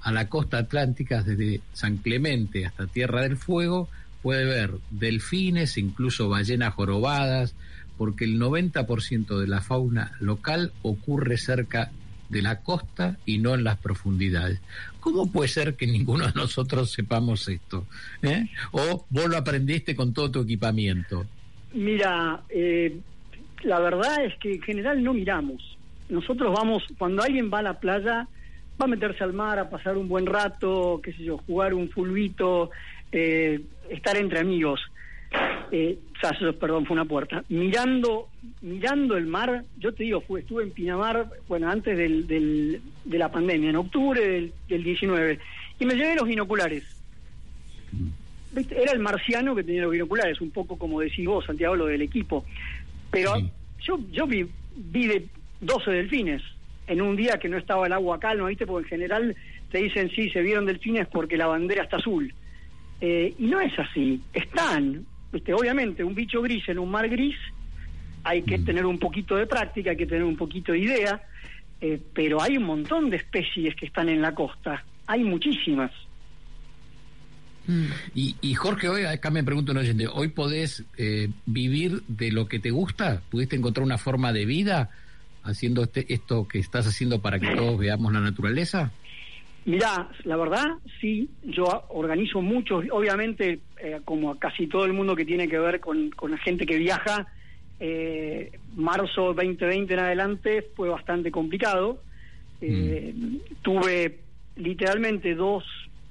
a 0.00 0.12
la 0.12 0.28
costa 0.28 0.58
atlántica 0.58 1.24
desde 1.24 1.60
San 1.72 1.96
Clemente 1.96 2.66
hasta 2.66 2.86
Tierra 2.86 3.22
del 3.22 3.36
Fuego, 3.36 3.88
puede 4.22 4.44
ver 4.44 4.74
delfines, 4.90 5.76
incluso 5.76 6.28
ballenas 6.28 6.74
jorobadas, 6.74 7.56
porque 8.02 8.24
el 8.24 8.40
90% 8.40 9.38
de 9.38 9.46
la 9.46 9.60
fauna 9.60 10.10
local 10.18 10.72
ocurre 10.82 11.36
cerca 11.36 11.92
de 12.30 12.42
la 12.42 12.58
costa 12.58 13.16
y 13.24 13.38
no 13.38 13.54
en 13.54 13.62
las 13.62 13.78
profundidades. 13.78 14.60
¿Cómo 14.98 15.30
puede 15.30 15.46
ser 15.46 15.76
que 15.76 15.86
ninguno 15.86 16.26
de 16.26 16.32
nosotros 16.34 16.90
sepamos 16.90 17.46
esto? 17.46 17.86
¿Eh? 18.20 18.48
¿O 18.72 19.06
vos 19.08 19.28
lo 19.28 19.36
aprendiste 19.36 19.94
con 19.94 20.12
todo 20.12 20.32
tu 20.32 20.40
equipamiento? 20.40 21.26
Mira, 21.74 22.40
eh, 22.48 22.98
la 23.62 23.78
verdad 23.78 24.24
es 24.24 24.36
que 24.38 24.54
en 24.54 24.62
general 24.62 25.04
no 25.04 25.14
miramos. 25.14 25.78
Nosotros 26.08 26.52
vamos, 26.52 26.82
cuando 26.98 27.22
alguien 27.22 27.52
va 27.54 27.60
a 27.60 27.62
la 27.62 27.78
playa, 27.78 28.26
va 28.80 28.84
a 28.84 28.88
meterse 28.88 29.22
al 29.22 29.32
mar, 29.32 29.60
a 29.60 29.70
pasar 29.70 29.96
un 29.96 30.08
buen 30.08 30.26
rato, 30.26 31.00
qué 31.04 31.12
sé 31.12 31.22
yo, 31.22 31.38
jugar 31.38 31.72
un 31.72 31.88
fulbito, 31.88 32.72
eh, 33.12 33.60
estar 33.90 34.16
entre 34.16 34.40
amigos. 34.40 34.80
Eh, 35.70 35.98
perdón, 36.60 36.86
fue 36.86 36.94
una 36.94 37.04
puerta. 37.04 37.44
Mirando, 37.48 38.28
mirando 38.60 39.16
el 39.16 39.26
mar, 39.26 39.64
yo 39.78 39.92
te 39.92 40.04
digo, 40.04 40.20
fue, 40.20 40.40
estuve 40.40 40.62
en 40.62 40.70
Pinamar, 40.70 41.28
bueno, 41.48 41.70
antes 41.70 41.96
del, 41.96 42.26
del, 42.26 42.82
de 43.04 43.18
la 43.18 43.30
pandemia, 43.30 43.70
en 43.70 43.76
octubre 43.76 44.20
del, 44.20 44.52
del 44.68 44.84
19, 44.84 45.38
y 45.80 45.86
me 45.86 45.94
llevé 45.94 46.14
los 46.14 46.28
binoculares. 46.28 46.84
Era 48.54 48.92
el 48.92 48.98
marciano 48.98 49.54
que 49.54 49.64
tenía 49.64 49.82
los 49.82 49.92
binoculares, 49.92 50.40
un 50.40 50.50
poco 50.50 50.76
como 50.76 51.00
decís 51.00 51.26
vos, 51.26 51.46
Santiago, 51.46 51.74
lo 51.74 51.86
del 51.86 52.02
equipo. 52.02 52.44
Pero 53.10 53.34
yo 53.80 53.98
yo 54.12 54.26
vi, 54.26 54.46
vi 54.76 55.06
de 55.06 55.26
12 55.60 55.90
delfines 55.90 56.42
en 56.86 57.00
un 57.00 57.16
día 57.16 57.38
que 57.38 57.48
no 57.48 57.56
estaba 57.56 57.86
el 57.86 57.92
agua 57.92 58.20
calma, 58.20 58.48
¿viste? 58.48 58.66
Porque 58.66 58.86
en 58.86 59.00
general 59.00 59.36
te 59.70 59.78
dicen, 59.78 60.10
sí, 60.10 60.28
se 60.30 60.42
vieron 60.42 60.66
delfines 60.66 61.08
porque 61.08 61.36
la 61.36 61.46
bandera 61.46 61.84
está 61.84 61.96
azul. 61.96 62.32
Eh, 63.00 63.34
y 63.38 63.46
no 63.46 63.60
es 63.60 63.76
así, 63.78 64.20
están, 64.32 65.06
¿viste? 65.32 65.54
Obviamente, 65.54 66.04
un 66.04 66.14
bicho 66.14 66.42
gris 66.42 66.68
en 66.68 66.78
un 66.78 66.90
mar 66.90 67.08
gris, 67.08 67.36
hay 68.24 68.42
que 68.42 68.58
mm. 68.58 68.64
tener 68.64 68.86
un 68.86 68.98
poquito 68.98 69.36
de 69.36 69.46
práctica, 69.46 69.90
hay 69.90 69.96
que 69.96 70.06
tener 70.06 70.24
un 70.24 70.36
poquito 70.36 70.72
de 70.72 70.78
idea, 70.78 71.22
eh, 71.80 72.00
pero 72.12 72.40
hay 72.40 72.56
un 72.56 72.64
montón 72.64 73.10
de 73.10 73.16
especies 73.16 73.74
que 73.74 73.86
están 73.86 74.08
en 74.08 74.22
la 74.22 74.34
costa, 74.34 74.84
hay 75.06 75.24
muchísimas. 75.24 75.90
Mm. 77.66 77.86
Y, 78.14 78.54
Jorge, 78.54 78.88
hoy 78.88 79.04
acá 79.04 79.30
me 79.30 79.44
pregunto, 79.44 79.72
¿hoy 80.12 80.28
podés 80.28 80.84
eh, 80.98 81.28
vivir 81.46 82.02
de 82.08 82.32
lo 82.32 82.46
que 82.46 82.58
te 82.58 82.70
gusta? 82.70 83.22
¿Pudiste 83.30 83.56
encontrar 83.56 83.84
una 83.84 83.98
forma 83.98 84.32
de 84.32 84.46
vida 84.46 84.90
haciendo 85.44 85.82
este, 85.84 86.12
esto 86.12 86.46
que 86.46 86.58
estás 86.58 86.86
haciendo 86.86 87.20
para 87.20 87.38
que 87.38 87.54
todos 87.54 87.78
veamos 87.78 88.12
la 88.12 88.20
naturaleza? 88.20 88.92
Mirá, 89.64 90.08
la 90.24 90.36
verdad, 90.36 90.66
sí, 91.00 91.30
yo 91.44 91.84
organizo 91.90 92.42
mucho, 92.42 92.82
obviamente, 92.90 93.60
eh, 93.78 94.00
como 94.04 94.36
casi 94.38 94.66
todo 94.66 94.84
el 94.84 94.92
mundo 94.92 95.14
que 95.14 95.24
tiene 95.24 95.48
que 95.48 95.58
ver 95.58 95.78
con, 95.78 96.10
con 96.10 96.32
la 96.32 96.38
gente 96.38 96.66
que 96.66 96.76
viaja, 96.78 97.28
eh, 97.78 98.52
marzo 98.74 99.34
2020 99.34 99.94
en 99.94 100.00
adelante 100.00 100.66
fue 100.74 100.88
bastante 100.88 101.30
complicado. 101.30 102.02
Mm. 102.60 103.36
Tuve 103.62 104.20
literalmente 104.56 105.34
dos 105.34 105.64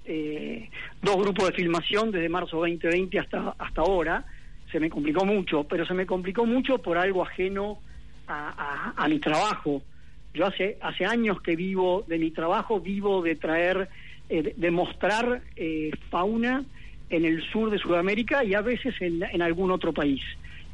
eh, 0.06 0.70
dos 1.02 1.16
grupos 1.18 1.48
de 1.48 1.54
filmación 1.54 2.12
desde 2.12 2.28
marzo 2.28 2.58
2020 2.58 3.20
hasta, 3.20 3.56
hasta 3.58 3.82
ahora. 3.82 4.26
Se 4.72 4.80
me 4.80 4.90
complicó 4.90 5.26
mucho, 5.26 5.64
pero 5.66 5.86
se 5.86 5.94
me 5.94 6.06
complicó 6.06 6.46
mucho 6.46 6.80
por 6.80 6.98
algo 6.98 7.24
ajeno 7.24 7.80
a, 8.28 8.94
a, 8.96 9.08
mi 9.08 9.20
trabajo. 9.20 9.82
Yo 10.34 10.46
hace, 10.46 10.78
hace 10.82 11.06
años 11.06 11.42
que 11.42 11.56
vivo 11.56 12.06
de 12.08 12.18
mi 12.18 12.32
trabajo, 12.32 12.80
vivo 12.80 13.22
de 13.22 13.36
traer, 13.36 13.90
eh, 14.30 14.54
de, 14.56 14.72
mostrar 14.72 15.42
eh, 15.58 15.92
fauna 16.10 16.64
en 17.10 17.26
el 17.26 17.44
sur 17.52 17.70
de 17.70 17.78
Sudamérica 17.78 18.44
y 18.44 18.54
a 18.54 18.62
veces 18.62 18.96
en, 19.02 19.42
algún 19.42 19.72
otro 19.72 19.92
país. 19.92 20.22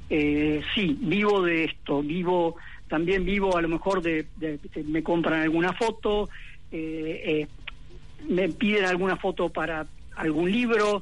Eh, 0.10 0.62
sí, 0.76 0.96
vivo 1.02 1.42
de 1.42 1.66
esto, 1.66 2.04
vivo, 2.04 2.56
también 2.88 3.26
vivo 3.26 3.58
a 3.58 3.62
lo 3.62 3.68
mejor 3.68 4.04
de, 4.04 4.28
de, 4.36 4.60
me 4.86 5.02
compran 5.02 5.42
alguna 5.42 5.74
foto, 5.74 6.30
eh, 6.72 7.48
me 8.30 8.50
piden 8.50 8.86
alguna 8.86 9.18
foto 9.18 9.50
para 9.50 9.88
algún 10.16 10.52
libro. 10.52 11.02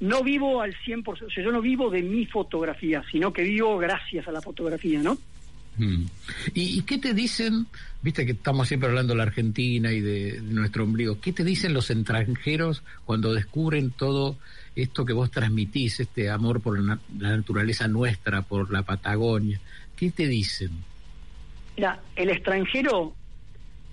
No 0.00 0.22
vivo 0.22 0.62
al 0.62 0.74
100%, 0.74 1.08
o 1.08 1.30
sea, 1.30 1.44
yo 1.44 1.52
no 1.52 1.60
vivo 1.60 1.90
de 1.90 2.00
mi 2.00 2.24
fotografía, 2.26 3.02
sino 3.10 3.32
que 3.32 3.42
vivo 3.42 3.76
gracias 3.76 4.26
a 4.26 4.32
la 4.32 4.40
fotografía, 4.40 5.02
¿no? 5.02 5.18
Mm. 5.78 6.04
¿Y, 6.54 6.82
qué 6.82 6.98
te 6.98 7.14
dicen? 7.14 7.66
Viste 8.02 8.26
que 8.26 8.32
estamos 8.32 8.68
siempre 8.68 8.88
hablando 8.88 9.12
de 9.14 9.18
la 9.18 9.22
Argentina 9.24 9.92
y 9.92 10.00
de, 10.00 10.40
nuestro 10.42 10.84
ombligo. 10.84 11.20
¿Qué 11.20 11.32
te 11.32 11.44
dicen 11.44 11.72
los 11.72 11.90
extranjeros 11.90 12.82
cuando 13.04 13.32
descubren 13.32 13.90
todo 13.90 14.36
esto 14.76 15.04
que 15.04 15.12
vos 15.12 15.30
transmitís, 15.30 16.00
este 16.00 16.30
amor 16.30 16.60
por 16.60 16.78
la, 16.80 16.98
naturaleza 17.18 17.88
nuestra, 17.88 18.42
por 18.42 18.70
la 18.70 18.82
Patagonia? 18.82 19.60
¿Qué 19.96 20.10
te 20.10 20.26
dicen? 20.26 20.70
Mira, 21.76 22.00
el 22.16 22.30
extranjero 22.30 23.14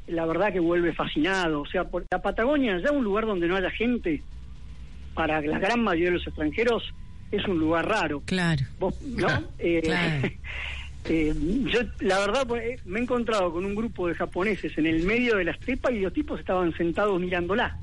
la 0.10 0.26
verdad 0.26 0.52
que 0.52 0.60
vuelve 0.60 0.94
fascinado. 0.94 1.62
O 1.62 1.66
sea, 1.68 1.86
por 1.86 2.06
la 2.10 2.22
Patagonia, 2.22 2.80
ya 2.84 2.92
un 2.92 3.04
lugar 3.04 3.26
donde 3.26 3.48
no 3.48 3.56
haya 3.56 3.70
gente, 3.70 4.22
para 5.14 5.42
la 5.42 5.60
gran 5.60 5.84
mayoría 5.84 6.10
de 6.10 6.18
los 6.18 6.28
extranjeros, 6.28 6.84
es 7.32 7.46
un 7.46 7.60
lugar 7.60 7.88
raro. 7.88 8.22
Claro. 8.26 8.66
¿No? 8.80 9.44
Eh, 9.60 10.38
eh, 11.10 11.34
yo, 11.72 11.80
la 12.00 12.20
verdad, 12.20 12.48
pues, 12.48 12.64
eh, 12.64 12.80
me 12.86 13.00
he 13.00 13.04
encontrado 13.04 13.52
con 13.52 13.66
un 13.66 13.76
grupo 13.76 14.08
de 14.08 14.16
japoneses 14.16 14.78
en 14.78 14.86
el 14.86 15.04
medio 15.04 15.36
de 15.38 15.44
la 15.44 15.52
estepa 15.52 15.92
y 15.92 16.02
los 16.02 16.14
tipos 16.14 16.40
estaban 16.40 16.76
sentados 16.78 17.20
mirándola. 17.20 17.78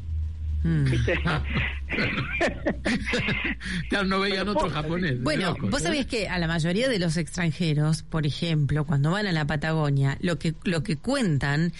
Mm. 0.62 0.86
no 4.06 4.20
veían 4.20 4.48
otro 4.48 4.70
japonés. 4.70 5.22
Bueno, 5.22 5.54
vos 5.60 5.82
sabés 5.82 6.06
que 6.06 6.28
a 6.28 6.38
la 6.38 6.48
mayoría 6.48 6.88
de 6.88 6.98
los 6.98 7.16
extranjeros, 7.16 8.02
por 8.02 8.26
ejemplo, 8.26 8.84
cuando 8.84 9.12
van 9.12 9.26
a 9.26 9.32
la 9.32 9.46
Patagonia, 9.46 10.18
lo 10.20 10.38
que 10.38 10.54
lo 10.64 10.82
que 10.82 10.96
cuentan 10.96 11.72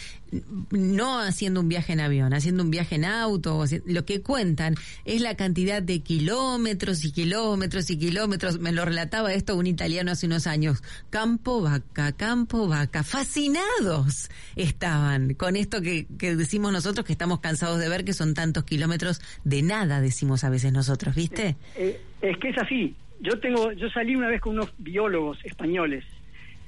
no 0.70 1.20
haciendo 1.20 1.60
un 1.60 1.68
viaje 1.68 1.92
en 1.92 2.00
avión, 2.00 2.32
haciendo 2.34 2.62
un 2.62 2.70
viaje 2.70 2.96
en 2.96 3.04
auto, 3.04 3.64
lo 3.86 4.04
que 4.04 4.22
cuentan 4.22 4.74
es 5.04 5.20
la 5.20 5.36
cantidad 5.36 5.82
de 5.82 6.00
kilómetros 6.00 7.04
y 7.04 7.12
kilómetros 7.12 7.90
y 7.90 7.98
kilómetros. 7.98 8.58
Me 8.58 8.72
lo 8.72 8.84
relataba 8.84 9.32
esto 9.32 9.56
un 9.56 9.66
italiano 9.66 10.10
hace 10.10 10.26
unos 10.26 10.46
años. 10.46 10.82
Campo, 11.10 11.62
vaca, 11.62 12.12
campo, 12.12 12.66
vaca. 12.68 13.02
Fascinados 13.02 14.30
estaban 14.56 15.34
con 15.34 15.56
esto 15.56 15.80
que, 15.80 16.06
decimos 16.18 16.72
nosotros 16.72 17.06
que 17.06 17.12
estamos 17.12 17.40
cansados 17.40 17.78
de 17.78 17.88
ver 17.88 18.04
que 18.04 18.12
son 18.12 18.34
tantos 18.34 18.64
kilómetros 18.64 19.20
de 19.44 19.62
nada, 19.62 20.00
decimos 20.00 20.44
a 20.44 20.50
veces 20.50 20.72
nosotros, 20.72 21.14
¿viste? 21.14 21.56
Eh, 21.76 22.00
eh, 22.22 22.30
es 22.30 22.38
que 22.38 22.48
es 22.50 22.58
así. 22.58 22.94
Yo 23.20 23.38
tengo, 23.40 23.72
yo 23.72 23.88
salí 23.90 24.14
una 24.14 24.28
vez 24.28 24.40
con 24.40 24.54
unos 24.54 24.72
biólogos 24.78 25.38
españoles 25.44 26.04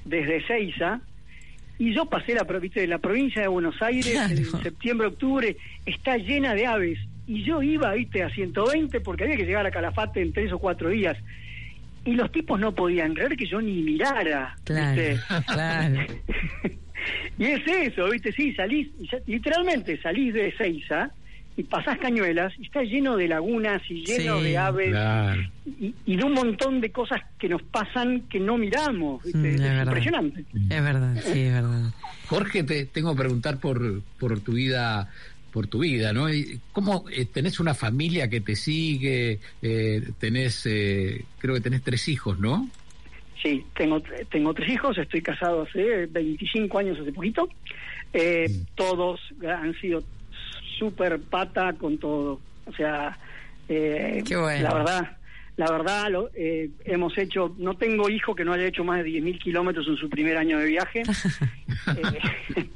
desde 0.05 0.45
Seiza 0.47 1.01
y 1.79 1.93
yo 1.93 2.05
pasé 2.05 2.35
la, 2.35 2.43
de 2.43 2.87
la 2.87 2.97
provincia 2.97 3.41
de 3.41 3.47
Buenos 3.47 3.81
Aires 3.81 4.13
en 4.13 4.61
septiembre, 4.61 5.07
octubre, 5.07 5.55
está 5.85 6.17
llena 6.17 6.53
de 6.53 6.67
aves. 6.67 6.99
Y 7.25 7.43
yo 7.43 7.63
iba, 7.63 7.93
viste, 7.93 8.21
a 8.21 8.29
120 8.29 8.99
porque 8.99 9.23
había 9.23 9.37
que 9.37 9.45
llegar 9.45 9.65
a 9.65 9.71
Calafate 9.71 10.21
en 10.21 10.33
tres 10.33 10.51
o 10.51 10.59
cuatro 10.59 10.89
días. 10.89 11.17
Y 12.03 12.15
los 12.15 12.31
tipos 12.33 12.59
no 12.59 12.75
podían 12.75 13.13
creer 13.13 13.37
que 13.37 13.45
yo 13.45 13.61
ni 13.61 13.81
mirara. 13.81 14.57
Claro, 14.65 15.01
claro. 15.47 15.99
y 17.37 17.45
es 17.45 17.61
eso, 17.65 18.09
viste, 18.09 18.33
sí, 18.33 18.53
salís, 18.55 18.89
literalmente 19.25 20.01
salís 20.01 20.33
de 20.33 20.51
Seiza 20.57 21.11
y 21.59 21.63
pasás 21.63 21.97
Cañuelas 21.97 22.53
y 22.57 22.63
está 22.63 22.83
lleno 22.83 23.17
de 23.17 23.27
lagunas 23.27 23.81
y 23.89 24.05
lleno 24.05 24.41
de 24.41 24.57
aves 24.57 24.95
y, 25.65 26.15
de 26.15 26.23
un 26.23 26.31
montón 26.31 26.79
de 26.79 26.89
cosas 26.89 27.19
que 27.37 27.49
nos 27.49 27.61
pasan 27.63 28.21
que 28.29 28.39
no 28.39 28.57
miramos. 28.57 29.25
Mm, 29.25 29.45
es, 29.45 29.61
impresionante. 29.85 30.45
Es 30.53 30.83
verdad, 30.83 31.21
sí, 31.21 31.41
es 31.41 31.53
verdad. 31.53 31.93
Jorge, 32.27 32.63
te 32.63 32.85
tengo 32.85 33.11
que 33.11 33.19
preguntar 33.19 33.59
por, 33.59 34.01
por 34.17 34.39
tu 34.39 34.53
vida 34.53 35.09
por 35.51 35.67
tu 35.67 35.79
vida, 35.79 36.13
¿no? 36.13 36.27
¿Cómo 36.71 37.03
eh, 37.11 37.25
tenés 37.25 37.59
una 37.59 37.73
familia 37.73 38.29
que 38.29 38.39
te 38.39 38.55
sigue? 38.55 39.39
Eh, 39.61 40.01
tenés, 40.17 40.65
eh, 40.65 41.25
creo 41.39 41.55
que 41.55 41.61
tenés 41.61 41.81
tres 41.81 42.07
hijos, 42.07 42.39
¿no? 42.39 42.69
Sí, 43.43 43.65
tengo, 43.75 44.01
tengo 44.31 44.53
tres 44.53 44.69
hijos, 44.69 44.97
estoy 44.97 45.21
casado 45.21 45.63
hace 45.63 46.05
25 46.05 46.77
años, 46.77 46.99
hace 47.01 47.11
poquito. 47.11 47.49
Mm. 48.13 48.63
Todos 48.75 49.19
han 49.45 49.73
sido 49.81 50.03
súper 50.79 51.19
pata 51.19 51.73
con 51.73 51.97
todo. 51.99 52.39
O 52.65 52.73
sea, 52.73 53.17
eh, 53.69 54.23
la 54.29 54.73
verdad, 54.73 55.17
la 55.55 55.71
verdad, 55.71 56.09
lo, 56.09 56.29
eh, 56.33 56.69
hemos 56.85 57.15
hecho, 57.17 57.53
no 57.59 57.77
tengo 57.77 58.09
hijo 58.09 58.33
que 58.33 58.43
no 58.43 58.53
haya 58.53 58.65
hecho 58.65 58.83
más 58.83 59.03
de 59.03 59.09
10.000 59.09 59.39
kilómetros 59.39 59.87
en 59.87 59.95
su 59.95 60.09
primer 60.09 60.37
año 60.37 60.57
de 60.57 60.65
viaje. 60.65 61.03
Eh, 61.87 62.69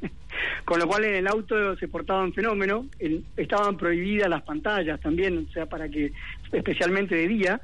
con 0.64 0.80
lo 0.80 0.88
cual 0.88 1.04
en 1.04 1.14
el 1.14 1.28
auto 1.28 1.76
se 1.76 1.86
portaban 1.86 2.32
fenómeno, 2.32 2.86
estaban 3.36 3.76
prohibidas 3.76 4.28
las 4.28 4.42
pantallas 4.42 4.98
también, 5.00 5.46
o 5.48 5.52
sea, 5.52 5.66
para 5.66 5.88
que, 5.88 6.10
especialmente 6.50 7.14
de 7.14 7.28
día, 7.28 7.60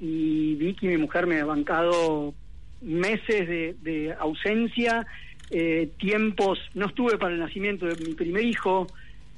y 0.00 0.54
Vicky, 0.56 0.86
mi 0.86 0.98
mujer, 0.98 1.26
me 1.26 1.40
ha 1.40 1.44
bancado 1.44 2.34
meses 2.82 3.48
de, 3.48 3.74
de 3.82 4.14
ausencia, 4.18 5.06
tiempos, 5.98 6.60
no 6.74 6.86
estuve 6.86 7.16
para 7.16 7.34
el 7.34 7.40
nacimiento 7.40 7.86
de 7.86 7.96
mi 8.04 8.14
primer 8.14 8.44
hijo, 8.44 8.86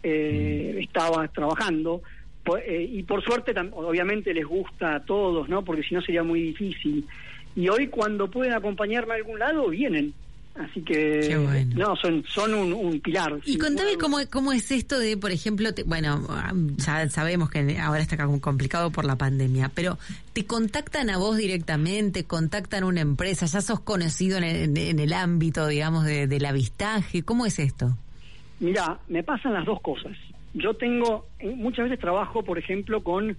eh, 0.05 0.79
estaba 0.81 1.27
trabajando. 1.29 2.03
Eh, 2.67 2.89
y 2.93 3.03
por 3.05 3.25
suerte, 3.25 3.53
obviamente 3.73 4.35
les 4.35 4.45
gusta 4.47 4.97
a 4.97 5.01
todos, 5.05 5.49
¿no? 5.49 5.65
Porque 5.65 5.83
si 5.83 5.95
no 5.95 6.03
sería 6.03 6.23
muy 6.23 6.43
difícil. 6.43 7.05
Y 7.57 7.69
hoy 7.69 7.89
cuando 7.89 8.31
pueden 8.31 8.53
acompañarme 8.53 9.15
a 9.15 9.17
algún 9.17 9.39
lado, 9.39 9.69
vienen. 9.71 10.13
Así 10.57 10.83
que, 10.83 11.37
bueno. 11.37 11.75
no, 11.77 11.97
son, 11.97 12.23
son 12.29 12.55
un, 12.55 12.73
un 12.73 13.01
pilar. 13.01 13.41
Y 13.45 13.59
contame 13.59 13.97
cómo, 13.99 14.19
cómo 14.31 14.53
es 14.53 14.71
esto 14.71 15.01
de, 15.01 15.17
por 15.17 15.33
ejemplo, 15.33 15.75
te- 15.75 15.83
bueno, 15.83 16.25
ya 16.77 17.09
sabemos 17.09 17.51
que 17.51 17.77
ahora 17.81 18.01
está 18.03 18.17
como 18.17 18.41
complicado 18.41 18.93
por 18.93 19.05
la 19.05 19.17
pandemia, 19.17 19.73
pero 19.75 19.99
¿te 20.33 20.45
contactan 20.47 21.11
a 21.11 21.17
vos 21.19 21.37
directamente? 21.39 22.23
¿Contactan 22.23 22.85
una 22.85 23.01
empresa? 23.01 23.47
¿Ya 23.47 23.61
sos 23.63 23.81
conocido 23.81 24.39
en 24.39 24.45
el, 24.45 24.79
en 24.79 24.99
el 25.01 25.13
ámbito, 25.13 25.67
digamos, 25.67 26.05
de, 26.05 26.29
del 26.29 26.45
avistaje? 26.45 27.25
¿Cómo 27.25 27.47
es 27.47 27.59
esto? 27.59 27.97
Mira, 28.61 28.99
me 29.09 29.23
pasan 29.23 29.53
las 29.55 29.65
dos 29.65 29.81
cosas. 29.81 30.13
Yo 30.55 30.75
tengo, 30.75 31.27
eh, 31.41 31.53
muchas 31.57 31.85
veces 31.85 31.99
trabajo, 32.01 32.43
por 32.43 32.59
ejemplo, 32.59 33.03
con 33.03 33.37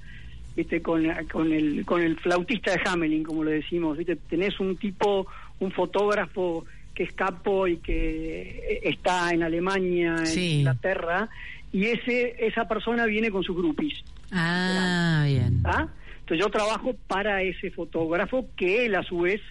viste 0.55 0.81
con, 0.81 1.03
con 1.31 1.51
el 1.51 1.86
con 1.86 2.01
el 2.01 2.17
flautista 2.17 2.72
de 2.72 2.79
Hamelin, 2.86 3.24
como 3.24 3.43
le 3.43 3.51
decimos, 3.53 3.98
viste, 3.98 4.15
tenés 4.15 4.60
un 4.60 4.77
tipo, 4.77 5.27
un 5.60 5.72
fotógrafo 5.72 6.65
que 6.93 7.03
es 7.03 7.12
capo 7.13 7.67
y 7.67 7.77
que 7.77 8.63
eh, 8.69 8.79
está 8.84 9.31
en 9.31 9.43
Alemania, 9.43 10.15
en 10.19 10.25
Sí. 10.27 10.60
Inglaterra, 10.60 11.27
y 11.74 11.88
ese 11.88 12.36
esa 12.45 12.67
persona 12.67 13.05
viene 13.05 13.31
con 13.31 13.43
sus 13.43 13.55
groupies. 13.55 14.01
Ah, 14.31 15.24
bien. 15.27 15.62
¿ah? 15.65 15.88
Entonces 16.22 16.39
yo 16.45 16.50
trabajo 16.50 16.95
para 17.07 17.41
ese 17.41 17.69
fotógrafo 17.72 18.48
que 18.55 18.86
él 18.86 18.95
a 18.95 19.03
su 19.03 19.19
vez 19.19 19.41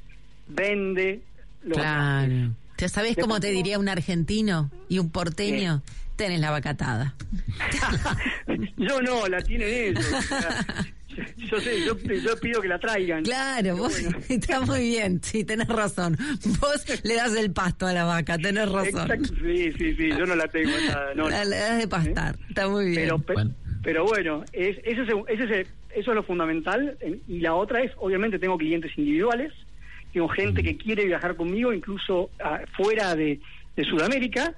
vende 0.48 1.20
los 1.62 1.78
Claro. 1.78 2.32
¿Ya 2.78 2.88
sabés 2.88 3.16
De 3.16 3.22
cómo 3.22 3.40
te 3.40 3.50
diría 3.50 3.78
un 3.78 3.88
argentino 3.88 4.70
y 4.88 4.98
un 4.98 5.10
porteño? 5.10 5.82
Tenés 6.16 6.40
la 6.40 6.50
vacatada. 6.50 7.14
yo 8.76 9.00
no, 9.02 9.26
la 9.28 9.40
tienen 9.42 9.68
ellos. 9.68 10.04
yo, 11.08 11.24
yo 11.46 11.60
sé, 11.60 11.84
yo, 11.84 11.96
yo 11.98 12.36
pido 12.40 12.60
que 12.60 12.68
la 12.68 12.78
traigan. 12.78 13.24
Claro, 13.24 13.76
vos 13.76 14.00
bueno. 14.00 14.18
está 14.28 14.60
muy 14.60 14.80
bien, 14.80 15.20
sí, 15.22 15.44
tenés 15.44 15.68
razón. 15.68 16.16
Vos 16.60 16.84
le 17.04 17.14
das 17.14 17.34
el 17.36 17.50
pasto 17.52 17.86
a 17.86 17.92
la 17.92 18.04
vaca, 18.04 18.38
tenés 18.38 18.70
razón. 18.70 19.10
Exacto, 19.10 19.34
sí, 19.42 19.72
sí, 19.72 19.94
sí, 19.96 20.08
yo 20.10 20.26
no 20.26 20.36
la 20.36 20.46
tengo. 20.48 20.70
esa, 20.70 21.14
no, 21.16 21.28
La- 21.28 21.44
Le 21.44 21.56
das 21.56 21.78
de 21.78 21.88
pastar, 21.88 22.38
está 22.48 22.68
muy 22.68 22.86
bien. 22.86 23.02
pero, 23.02 23.18
pe- 23.18 23.32
Bueno. 23.34 23.54
pero 23.82 24.04
bueno, 24.04 24.44
es, 24.52 24.78
ese 24.84 25.02
es, 25.02 25.08
ese 25.28 25.60
es 25.62 25.68
eso 25.96 26.10
es 26.10 26.14
lo 26.16 26.22
fundamental. 26.24 26.96
en- 27.00 27.20
Y 27.28 27.40
la 27.40 27.54
otra 27.54 27.82
es, 27.82 27.92
obviamente, 27.98 28.38
tengo 28.38 28.56
clientes 28.58 28.90
individuales, 28.96 29.52
tengo 30.14 30.28
gente 30.28 30.62
que 30.62 30.76
quiere 30.76 31.04
viajar 31.04 31.34
conmigo, 31.34 31.72
incluso 31.72 32.30
ah, 32.42 32.60
fuera 32.76 33.16
de, 33.16 33.40
de 33.76 33.84
Sudamérica. 33.84 34.54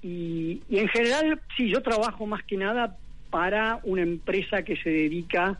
Y, 0.00 0.62
y 0.70 0.78
en 0.78 0.88
general, 0.88 1.40
sí, 1.56 1.68
yo 1.68 1.82
trabajo 1.82 2.24
más 2.24 2.44
que 2.44 2.56
nada 2.56 2.96
para 3.28 3.80
una 3.82 4.02
empresa 4.02 4.62
que 4.62 4.76
se 4.76 4.90
dedica 4.90 5.58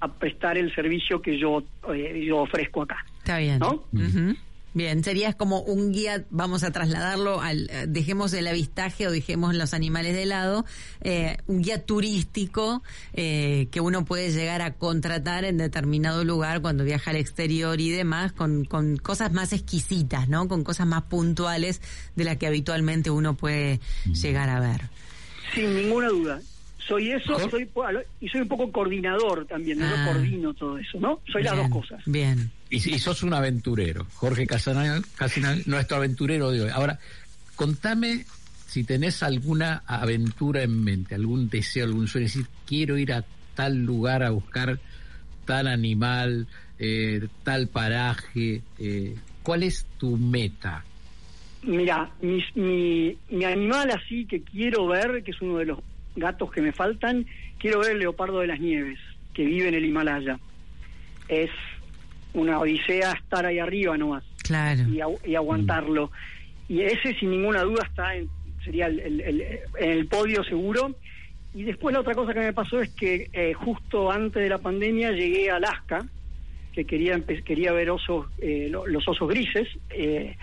a 0.00 0.08
prestar 0.08 0.56
el 0.56 0.74
servicio 0.74 1.20
que 1.20 1.38
yo, 1.38 1.64
eh, 1.92 2.24
yo 2.26 2.38
ofrezco 2.38 2.82
acá. 2.82 3.04
Está 3.18 3.38
bien. 3.38 3.58
¿No? 3.58 3.84
Ujú. 3.92 4.36
Bien, 4.74 5.02
serías 5.02 5.34
como 5.34 5.60
un 5.60 5.92
guía, 5.92 6.24
vamos 6.30 6.62
a 6.62 6.70
trasladarlo 6.70 7.40
al, 7.40 7.70
eh, 7.70 7.86
dejemos 7.88 8.32
el 8.34 8.46
avistaje 8.46 9.06
o 9.06 9.10
dejemos 9.10 9.54
los 9.54 9.72
animales 9.72 10.14
de 10.14 10.26
lado, 10.26 10.66
eh, 11.00 11.38
un 11.46 11.62
guía 11.62 11.84
turístico 11.84 12.82
eh, 13.14 13.68
que 13.70 13.80
uno 13.80 14.04
puede 14.04 14.30
llegar 14.30 14.60
a 14.60 14.74
contratar 14.74 15.44
en 15.44 15.56
determinado 15.56 16.22
lugar 16.22 16.60
cuando 16.60 16.84
viaja 16.84 17.10
al 17.10 17.16
exterior 17.16 17.80
y 17.80 17.90
demás, 17.90 18.32
con, 18.32 18.66
con 18.66 18.98
cosas 18.98 19.32
más 19.32 19.52
exquisitas, 19.52 20.28
¿no? 20.28 20.48
Con 20.48 20.64
cosas 20.64 20.86
más 20.86 21.04
puntuales 21.04 21.80
de 22.14 22.24
las 22.24 22.36
que 22.36 22.46
habitualmente 22.46 23.10
uno 23.10 23.36
puede 23.36 23.80
llegar 24.12 24.50
a 24.50 24.60
ver. 24.60 24.82
Sin 25.54 25.74
ninguna 25.74 26.08
duda. 26.08 26.40
Soy 26.88 27.10
eso 27.10 27.38
soy, 27.50 27.68
y 28.20 28.28
soy 28.28 28.40
un 28.40 28.48
poco 28.48 28.72
coordinador 28.72 29.44
también, 29.46 29.78
¿no? 29.78 29.84
Ah. 29.86 29.94
yo 30.06 30.12
coordino 30.12 30.54
todo 30.54 30.78
eso, 30.78 30.98
¿no? 30.98 31.20
Soy 31.30 31.42
las 31.42 31.54
dos 31.56 31.68
cosas. 31.68 32.02
Bien. 32.06 32.50
Y, 32.70 32.76
y 32.76 32.98
sos 32.98 33.22
un 33.22 33.34
aventurero. 33.34 34.06
Jorge 34.14 34.46
Casanal, 34.46 35.04
Casanal, 35.14 35.62
nuestro 35.66 35.98
aventurero 35.98 36.50
de 36.50 36.62
hoy. 36.62 36.70
Ahora, 36.70 36.98
contame 37.56 38.24
si 38.66 38.84
tenés 38.84 39.22
alguna 39.22 39.82
aventura 39.86 40.62
en 40.62 40.82
mente, 40.82 41.14
algún 41.14 41.50
deseo, 41.50 41.84
algún 41.84 42.08
sueño. 42.08 42.26
Decir, 42.26 42.46
quiero 42.66 42.96
ir 42.96 43.12
a 43.12 43.24
tal 43.54 43.84
lugar 43.84 44.22
a 44.22 44.30
buscar 44.30 44.78
tal 45.44 45.66
animal, 45.66 46.46
eh, 46.78 47.26
tal 47.44 47.68
paraje. 47.68 48.62
eh, 48.78 49.14
¿Cuál 49.42 49.62
es 49.62 49.86
tu 49.98 50.16
meta? 50.16 50.84
Mira, 51.62 52.10
mi, 52.22 52.42
mi, 52.54 53.16
mi 53.30 53.44
animal 53.44 53.90
así 53.90 54.24
que 54.26 54.42
quiero 54.42 54.86
ver, 54.86 55.22
que 55.22 55.32
es 55.32 55.40
uno 55.42 55.58
de 55.58 55.66
los 55.66 55.78
gatos 56.18 56.50
que 56.50 56.60
me 56.62 56.72
faltan, 56.72 57.26
quiero 57.58 57.80
ver 57.80 57.92
el 57.92 57.98
leopardo 58.00 58.40
de 58.40 58.46
las 58.48 58.60
nieves, 58.60 58.98
que 59.34 59.44
vive 59.44 59.68
en 59.68 59.74
el 59.74 59.84
Himalaya. 59.84 60.38
Es 61.28 61.50
una 62.34 62.58
odisea 62.58 63.12
estar 63.12 63.46
ahí 63.46 63.58
arriba 63.58 63.96
nomás 63.96 64.24
Claro. 64.42 64.82
y, 64.82 64.98
agu- 64.98 65.20
y 65.26 65.34
aguantarlo. 65.34 66.10
Y 66.68 66.82
ese 66.82 67.14
sin 67.14 67.30
ninguna 67.30 67.62
duda 67.62 67.84
está 67.86 68.14
en, 68.14 68.28
sería 68.64 68.86
el, 68.86 69.00
el- 69.00 69.20
el- 69.20 69.42
en 69.78 69.90
el 69.90 70.06
podio 70.06 70.42
seguro. 70.44 70.94
Y 71.54 71.62
después 71.62 71.94
la 71.94 72.00
otra 72.00 72.14
cosa 72.14 72.34
que 72.34 72.40
me 72.40 72.52
pasó 72.52 72.80
es 72.80 72.90
que 72.90 73.30
eh, 73.32 73.54
justo 73.54 74.10
antes 74.12 74.42
de 74.42 74.48
la 74.48 74.58
pandemia 74.58 75.12
llegué 75.12 75.50
a 75.50 75.56
Alaska, 75.56 76.06
que 76.72 76.84
quería 76.84 77.18
quería 77.44 77.72
ver 77.72 77.90
osos, 77.90 78.26
eh, 78.38 78.68
lo- 78.70 78.86
los 78.86 79.06
osos 79.08 79.28
grises, 79.28 79.66
eh, 79.90 80.36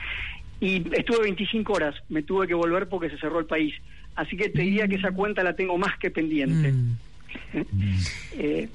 y 0.60 0.78
estuve 0.96 1.20
25 1.24 1.74
horas, 1.74 1.96
me 2.10 2.24
tuve 2.24 2.48
que 2.48 2.54
volver 2.54 2.88
porque 2.90 3.10
se 3.10 3.18
cerró 3.18 3.40
el 3.40 3.46
país. 3.46 3.74
Así 4.16 4.38
que 4.38 4.50
te 4.50 4.62
diría 4.62 4.88
que 4.88 4.96
esa 4.96 5.12
cuenta 5.12 5.44
la 5.44 5.56
tengo 5.56 5.78
más 5.78 5.98
que 6.00 6.10
pendiente. 6.12 6.72
Mm. 6.72 6.98
Eh, 8.38 8.70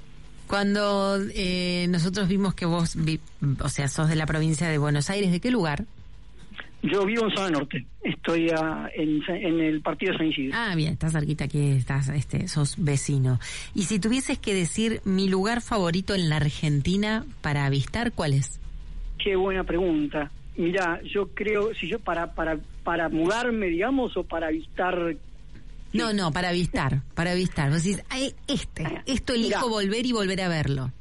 Cuando 0.46 1.18
eh, 1.34 1.86
nosotros 1.88 2.28
vimos 2.28 2.54
que 2.54 2.66
vos, 2.66 2.94
vi- 2.96 3.20
o 3.60 3.68
sea, 3.68 3.88
sos 3.88 4.08
de 4.08 4.16
la 4.16 4.26
provincia 4.26 4.68
de 4.68 4.78
Buenos 4.78 5.08
Aires, 5.10 5.30
¿de 5.32 5.40
qué 5.40 5.50
lugar? 5.50 5.84
yo 6.82 7.04
vivo 7.04 7.26
en 7.28 7.36
zona 7.36 7.50
norte, 7.50 7.84
estoy 8.02 8.48
en, 8.96 9.22
en 9.28 9.60
el 9.60 9.82
partido 9.82 10.12
de 10.12 10.18
San 10.18 10.26
Isidro. 10.28 10.56
Ah, 10.56 10.74
bien, 10.74 10.94
estás 10.94 11.12
cerquita 11.12 11.44
aquí, 11.44 11.72
estás, 11.72 12.08
este, 12.08 12.48
sos 12.48 12.74
vecino. 12.82 13.38
Y 13.74 13.82
si 13.82 13.98
tuvieses 13.98 14.38
que 14.38 14.54
decir 14.54 15.02
mi 15.04 15.28
lugar 15.28 15.60
favorito 15.60 16.14
en 16.14 16.30
la 16.30 16.36
Argentina 16.36 17.26
para 17.42 17.66
avistar, 17.66 18.12
¿cuál 18.12 18.32
es? 18.32 18.58
Qué 19.22 19.36
buena 19.36 19.62
pregunta. 19.64 20.30
Mira, 20.56 21.00
yo 21.02 21.28
creo, 21.34 21.74
si 21.74 21.86
yo 21.86 21.98
para 22.00 22.32
para 22.34 22.58
para 22.82 23.10
mudarme, 23.10 23.66
digamos, 23.66 24.16
o 24.16 24.24
para 24.24 24.46
avistar, 24.46 25.16
No, 25.92 26.12
no, 26.12 26.30
para 26.32 26.50
avistar, 26.50 27.02
para 27.14 27.32
avistar. 27.32 27.70
Vos 27.70 27.82
decís, 27.82 28.02
"Ay, 28.10 28.32
este, 28.46 28.84
esto 29.06 29.32
elijo 29.34 29.48
Mirá. 29.48 29.64
volver 29.64 30.06
y 30.06 30.12
volver 30.12 30.40
a 30.42 30.48
verlo. 30.48 30.92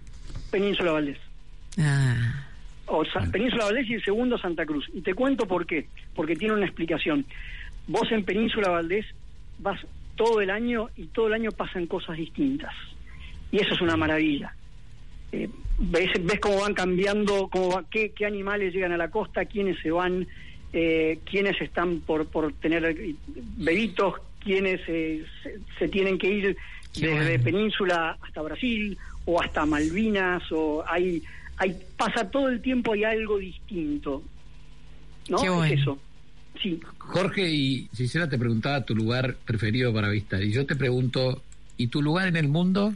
Península 0.51 0.91
Valdés. 0.93 1.17
Ah, 1.79 2.45
O 2.91 3.05
Sa- 3.05 3.21
Península 3.31 3.65
Valdés 3.65 3.87
y 3.87 3.93
el 3.93 4.03
segundo 4.03 4.35
Santa 4.39 4.65
Cruz. 4.65 4.89
Y 4.93 5.01
te 5.01 5.13
cuento 5.13 5.45
por 5.47 5.67
qué. 5.67 5.87
Porque 6.15 6.35
tiene 6.35 6.55
una 6.55 6.65
explicación. 6.65 7.23
Vos 7.87 8.11
en 8.11 8.23
Península 8.25 8.69
Valdés 8.69 9.05
vas 9.59 9.79
todo 10.15 10.41
el 10.41 10.49
año 10.49 10.89
y 10.97 11.05
todo 11.05 11.27
el 11.27 11.33
año 11.33 11.51
pasan 11.51 11.85
cosas 11.85 12.17
distintas. 12.17 12.73
Y 13.51 13.57
eso 13.57 13.75
es 13.75 13.81
una 13.81 13.95
maravilla. 13.95 14.55
Eh, 15.31 15.47
ves, 15.77 16.09
ves 16.23 16.39
cómo 16.39 16.61
van 16.61 16.73
cambiando, 16.73 17.47
cómo 17.49 17.69
va- 17.69 17.85
qué, 17.91 18.09
qué 18.09 18.25
animales 18.25 18.73
llegan 18.73 18.91
a 18.91 18.97
la 18.97 19.11
costa, 19.11 19.45
quiénes 19.45 19.77
se 19.83 19.91
van, 19.91 20.25
eh, 20.73 21.19
quiénes 21.29 21.61
están 21.61 21.99
por, 21.99 22.25
por 22.25 22.51
tener 22.53 22.83
eh, 22.85 23.13
bebitos, 23.57 24.15
quiénes 24.39 24.81
eh, 24.87 25.25
se, 25.43 25.59
se 25.77 25.87
tienen 25.87 26.17
que 26.17 26.29
ir 26.29 26.57
desde 26.95 27.13
bueno. 27.13 27.43
Península 27.43 28.17
hasta 28.21 28.41
Brasil 28.41 28.97
o 29.25 29.41
hasta 29.41 29.65
Malvinas 29.65 30.43
o 30.51 30.83
hay, 30.87 31.21
hay 31.57 31.77
pasa 31.97 32.29
todo 32.29 32.49
el 32.49 32.61
tiempo 32.61 32.93
hay 32.93 33.03
algo 33.03 33.37
distinto, 33.37 34.23
¿no? 35.29 35.37
Qué 35.37 35.45
Es 35.47 35.53
bueno. 35.53 35.73
eso. 35.73 35.99
Sí, 36.61 36.79
Jorge 36.97 37.49
y 37.49 37.87
Gisela 37.95 38.27
te 38.27 38.37
preguntaba 38.37 38.83
tu 38.83 38.93
lugar 38.95 39.37
preferido 39.45 39.93
para 39.93 40.07
avistar. 40.07 40.43
Y 40.43 40.51
yo 40.51 40.65
te 40.65 40.75
pregunto, 40.75 41.41
¿y 41.77 41.87
tu 41.87 42.01
lugar 42.01 42.27
en 42.27 42.35
el 42.35 42.47
mundo? 42.49 42.93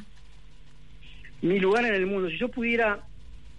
mi 1.41 1.59
lugar 1.59 1.85
en 1.85 1.93
el 1.93 2.05
mundo. 2.05 2.29
Si 2.29 2.37
yo 2.37 2.47
pudiera, 2.47 3.01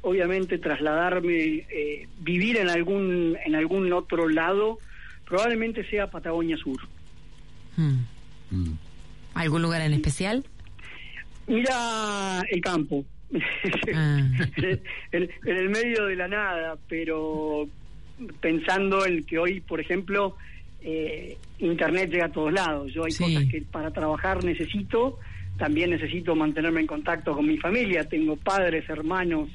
obviamente, 0.01 0.59
trasladarme, 0.59 1.67
eh, 1.69 2.09
vivir 2.21 2.57
en 2.57 2.71
algún 2.71 3.37
en 3.45 3.55
algún 3.55 3.93
otro 3.93 4.29
lado, 4.29 4.79
probablemente 5.27 5.89
sea 5.91 6.11
Patagonia 6.11 6.57
Sur. 6.57 6.81
Hmm. 7.77 7.99
Mm. 8.51 8.79
¿algún 9.35 9.63
lugar 9.63 9.81
en 9.83 9.93
especial? 9.95 10.45
Mira 11.47 12.43
el 12.51 12.61
campo. 12.61 13.05
Ah. 13.95 14.19
en, 15.13 15.31
en 15.45 15.57
el 15.57 15.69
medio 15.69 16.07
de 16.07 16.17
la 16.17 16.29
nada, 16.29 16.77
pero 16.89 17.69
pensando 18.41 19.05
en 19.07 19.25
que 19.25 19.39
hoy, 19.39 19.61
por 19.61 19.81
ejemplo, 19.81 20.37
eh, 20.83 21.37
Internet 21.59 22.11
llega 22.11 22.27
a 22.27 22.33
todos 22.33 22.53
lados. 22.53 22.93
Yo 22.93 23.05
hay 23.05 23.13
Sí. 23.13 23.25
cosas 23.25 23.45
que 23.51 23.63
para 23.63 23.91
trabajar 23.91 24.45
necesito, 24.45 25.19
también 25.59 25.91
necesito 25.91 26.35
mantenerme 26.35 26.81
en 26.81 26.87
contacto 26.87 27.35
con 27.35 27.47
mi 27.47 27.57
familia. 27.59 28.05
Tengo 28.05 28.37
padres, 28.37 28.89
hermanos, 28.89 29.49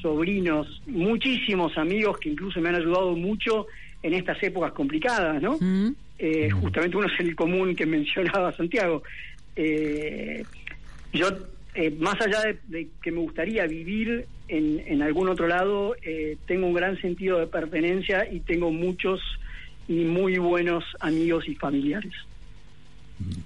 sobrinos, 0.00 0.82
muchísimos 0.86 1.76
amigos 1.78 2.18
que 2.18 2.28
incluso 2.28 2.60
me 2.60 2.68
han 2.68 2.76
ayudado 2.76 3.16
mucho 3.16 3.66
en 4.04 4.12
estas 4.12 4.40
épocas 4.42 4.72
complicadas, 4.72 5.42
¿no? 5.42 5.56
Mm. 5.58 5.94
Eh, 6.18 6.50
justamente 6.50 6.96
uno 6.96 7.06
es 7.06 7.18
el 7.18 7.34
común 7.34 7.74
que 7.74 7.86
mencionaba 7.96 8.52
Santiago. 8.52 9.02
Eh, 9.56 10.44
yo, 11.12 11.28
eh, 11.74 11.90
más 11.98 12.20
allá 12.20 12.42
de, 12.42 12.58
de 12.68 12.88
que 13.02 13.10
me 13.10 13.20
gustaría 13.20 13.66
vivir 13.66 14.26
en, 14.48 14.82
en 14.86 15.02
algún 15.02 15.28
otro 15.28 15.48
lado, 15.48 15.96
eh, 16.02 16.36
tengo 16.46 16.66
un 16.66 16.74
gran 16.74 17.00
sentido 17.00 17.38
de 17.38 17.46
pertenencia 17.46 18.30
y 18.30 18.40
tengo 18.40 18.70
muchos 18.70 19.20
y 19.88 20.04
muy 20.04 20.36
buenos 20.36 20.84
amigos 21.00 21.48
y 21.48 21.54
familiares. 21.54 22.12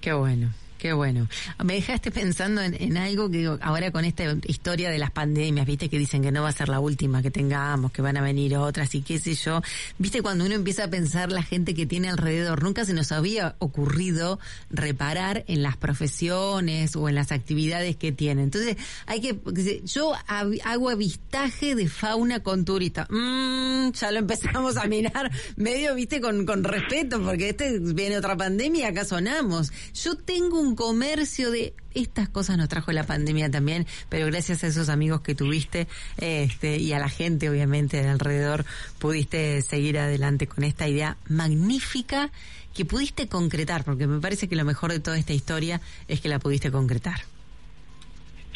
Qué 0.01 0.13
bueno. 0.13 0.51
Qué 0.79 0.93
bueno. 0.93 1.29
Me 1.65 1.75
dejaste 1.75 2.13
pensando 2.13 2.63
en, 2.63 2.97
algo 2.97 3.29
que 3.29 3.47
ahora 3.61 3.91
con 3.91 4.05
esta 4.05 4.37
historia 4.47 4.91
de 4.91 4.99
las 4.99 5.11
pandemias, 5.11 5.67
viste 5.67 5.89
que 5.89 5.99
dicen 5.99 6.23
que 6.23 6.31
no 6.31 6.43
va 6.43 6.51
a 6.51 6.53
ser 6.53 6.69
la 6.69 6.79
última 6.79 7.21
que 7.21 7.33
tengamos, 7.33 7.91
que 7.91 8.01
van 8.01 8.17
a 8.17 8.23
venir 8.23 8.57
otras 8.57 8.95
y 8.95 9.03
qué 9.03 9.19
sé 9.19 9.35
yo. 9.35 9.61
Viste 9.99 10.23
cuando 10.23 10.45
uno 10.45 10.55
empieza 10.55 10.85
a 10.85 10.89
pensar 10.89 11.33
la 11.33 11.43
gente 11.43 11.75
que 11.75 11.85
tiene 11.85 12.09
alrededor, 12.09 12.63
nunca 12.63 12.85
se 12.85 12.95
nos 12.95 13.11
había 13.11 13.57
ocurrido 13.59 14.39
reparar 14.71 15.45
en 15.49 15.65
las 15.65 15.77
profesiones 15.77 16.95
o 16.95 17.09
en 17.09 17.17
las 17.17 17.33
actividades 17.33 17.97
que 17.97 18.13
tienen. 18.13 18.45
Entonces, 18.45 18.77
hay 19.07 19.21
que, 19.21 19.83
yo 19.85 20.13
hago 20.29 20.91
avistaje 20.91 21.75
de 21.75 21.89
fauna 21.89 22.41
con 22.41 22.65
turistas. 22.65 23.09
Mm, 23.11 23.91
ya 23.91 24.13
lo 24.13 24.19
empezamos 24.21 24.77
a 24.77 24.87
mirar 24.87 25.31
medio, 25.57 25.97
viste, 25.97 26.21
con, 26.21 26.47
con 26.47 26.63
respeto, 26.63 27.21
porque 27.21 27.49
este 27.49 27.81
viene 27.81 28.17
otra 28.17 28.37
pandemia 28.37 28.89
acá 28.89 29.05
sonamos. 29.05 29.73
Yo 29.95 30.15
tengo 30.17 30.61
un 30.61 30.68
comercio 30.77 31.51
de 31.51 31.75
estas 31.95 32.29
cosas 32.29 32.57
nos 32.57 32.69
trajo 32.69 32.93
la 32.93 33.05
pandemia 33.05 33.51
también, 33.51 33.87
pero 34.09 34.27
gracias 34.27 34.65
a 34.65 34.69
esos 34.69 34.89
amigos 34.89 35.21
que 35.21 35.35
tuviste 35.35 35.89
este, 36.19 36.79
y 36.79 36.93
a 36.93 36.99
la 36.99 37.09
gente 37.09 37.51
obviamente 37.51 38.03
de 38.03 38.09
alrededor 38.09 38.65
pudiste 38.99 39.63
seguir 39.63 39.99
adelante 39.99 40.47
con 40.47 40.65
esta 40.65 40.87
idea 40.89 41.17
magnífica 41.29 42.31
que 42.75 42.85
pudiste 42.85 43.27
concretar, 43.27 43.85
porque 43.85 44.07
me 44.07 44.21
parece 44.21 44.49
que 44.49 44.55
lo 44.55 44.65
mejor 44.65 44.93
de 44.93 45.01
toda 45.01 45.19
esta 45.19 45.33
historia 45.33 45.81
es 46.07 46.21
que 46.21 46.29
la 46.29 46.39
pudiste 46.39 46.71
concretar. 46.71 47.21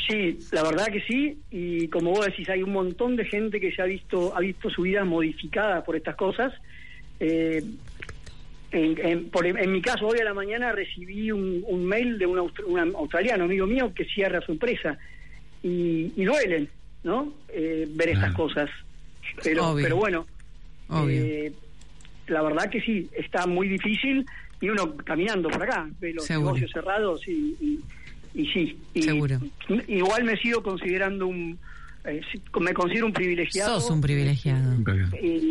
Sí, 0.09 0.39
la 0.51 0.63
verdad 0.63 0.87
que 0.87 1.01
sí, 1.03 1.39
y 1.51 1.89
como 1.89 2.11
vos 2.11 2.27
decís, 2.27 2.49
hay 2.49 2.63
un 2.63 2.73
montón 2.73 3.17
de 3.17 3.25
gente 3.25 3.61
que 3.61 3.73
se 3.73 3.83
ha 3.83 3.85
visto, 3.85 4.37
ha 4.37 4.41
visto 4.41 4.69
su 4.69 4.83
vida 4.83 5.05
modificada 5.05 5.85
por 5.85 5.97
estas 5.97 6.17
cosas. 6.17 6.53
Eh, 7.21 7.63
en, 8.73 9.31
en, 9.35 9.73
mi 9.73 9.83
caso, 9.83 10.07
hoy 10.07 10.19
a 10.21 10.25
la 10.25 10.33
mañana 10.33 10.73
recibí 10.73 11.31
un, 11.31 11.85
mail 11.85 12.19
de 12.19 12.27
un, 12.27 12.39
australiano, 12.97 13.45
amigo 13.45 13.67
mío, 13.67 13.93
que 13.95 14.05
cierra 14.07 14.41
su 14.41 14.53
empresa. 14.53 14.99
Y, 15.63 16.25
duelen, 16.25 16.69
¿no? 17.05 17.35
Eh, 17.49 17.87
ver 17.91 18.11
estas 18.11 18.35
cosas. 18.35 18.71
Pero, 19.45 19.75
pero 19.77 19.97
bueno, 19.97 20.27
eh, 21.09 21.53
la 22.27 22.43
verdad 22.43 22.71
que 22.71 22.81
sí, 22.81 23.09
está 23.13 23.47
muy 23.47 23.69
difícil. 23.69 24.27
Y 24.61 24.69
uno 24.71 24.97
caminando 24.97 25.51
por 25.51 25.63
acá, 25.63 25.89
ve 26.01 26.15
los 26.15 26.29
negocios 26.31 26.71
cerrados 26.73 27.27
y, 27.29 27.81
y, 28.35 28.47
sí. 28.47 28.79
Seguro. 28.99 29.39
Igual 29.89 30.25
me 30.25 30.37
sigo 30.39 30.63
considerando 30.63 31.27
un 31.27 31.59
me 32.61 32.75
considero 32.75 33.07
un 33.07 33.13
privilegiado. 33.13 33.81
Sos 33.81 33.91
un 33.91 34.01
privilegiado. 34.01 34.77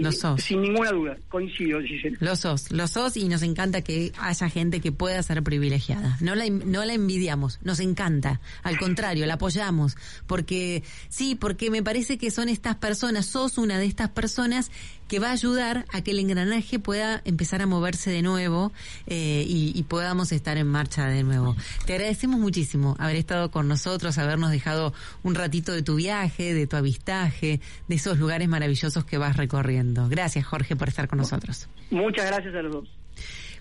lo 0.01 0.11
sos. 0.11 0.41
Sin 0.41 0.61
ninguna 0.61 0.91
duda, 0.91 1.17
coincido, 1.29 1.79
Lo 2.19 2.35
sos, 2.35 2.71
lo 2.71 2.87
sos 2.87 3.15
y 3.15 3.29
nos 3.29 3.41
encanta 3.41 3.81
que 3.81 4.11
haya 4.19 4.49
gente 4.49 4.81
que 4.81 4.91
pueda 4.91 5.21
ser 5.23 5.43
privilegiada. 5.43 6.17
No 6.19 6.35
la, 6.35 6.49
no 6.49 6.83
la 6.83 6.93
envidiamos, 6.93 7.59
nos 7.63 7.79
encanta. 7.79 8.41
Al 8.63 8.77
contrario, 8.77 9.25
la 9.25 9.35
apoyamos. 9.35 9.95
Porque, 10.27 10.83
sí, 11.09 11.35
porque 11.35 11.71
me 11.71 11.83
parece 11.83 12.17
que 12.17 12.31
son 12.31 12.49
estas 12.49 12.75
personas, 12.75 13.25
sos 13.25 13.57
una 13.57 13.79
de 13.79 13.85
estas 13.85 14.09
personas 14.09 14.71
que 15.11 15.19
va 15.19 15.27
a 15.27 15.33
ayudar 15.33 15.85
a 15.91 16.01
que 16.01 16.11
el 16.11 16.19
engranaje 16.19 16.79
pueda 16.79 17.21
empezar 17.25 17.61
a 17.61 17.65
moverse 17.65 18.09
de 18.11 18.21
nuevo 18.21 18.71
eh, 19.07 19.43
y, 19.45 19.83
podamos 19.83 20.31
estar 20.31 20.55
en 20.55 20.67
marcha 20.67 21.05
de 21.07 21.23
nuevo. 21.23 21.53
Te 21.85 21.95
agradecemos 21.95 22.39
muchísimo 22.39 22.95
haber 22.97 23.17
estado 23.17 23.51
con 23.51 23.67
nosotros, 23.67 24.17
habernos 24.17 24.51
dejado 24.51 24.93
un 25.23 25.35
ratito 25.35 25.73
de 25.73 25.81
tu 25.81 25.95
viaje, 25.95 26.40
de 26.41 26.67
tu 26.67 26.75
avistaje, 26.75 27.59
de 27.87 27.95
esos 27.95 28.17
lugares 28.17 28.47
maravillosos 28.47 29.05
que 29.05 29.17
vas 29.17 29.37
recorriendo. 29.37 30.09
Gracias, 30.09 30.45
Jorge, 30.45 30.75
por 30.75 30.89
estar 30.89 31.07
con 31.07 31.19
nosotros. 31.19 31.67
Muchas 31.89 32.25
gracias 32.25 32.53
a 32.55 32.61
los 32.61 32.73
dos. 32.73 32.89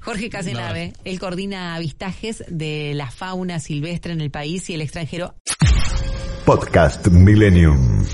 Jorge 0.01 0.31
Casenave, 0.31 0.95
él 1.05 1.21
coordina 1.21 1.75
avistajes 1.75 2.43
de 2.49 2.93
la 2.95 3.11
fauna 3.11 3.59
silvestre 3.59 4.13
en 4.13 4.21
el 4.21 4.31
país 4.31 4.71
y 4.71 4.75
el 4.75 4.81
extranjero. 4.81 5.35
Podcast 6.47 7.09
Millennium. 7.09 8.05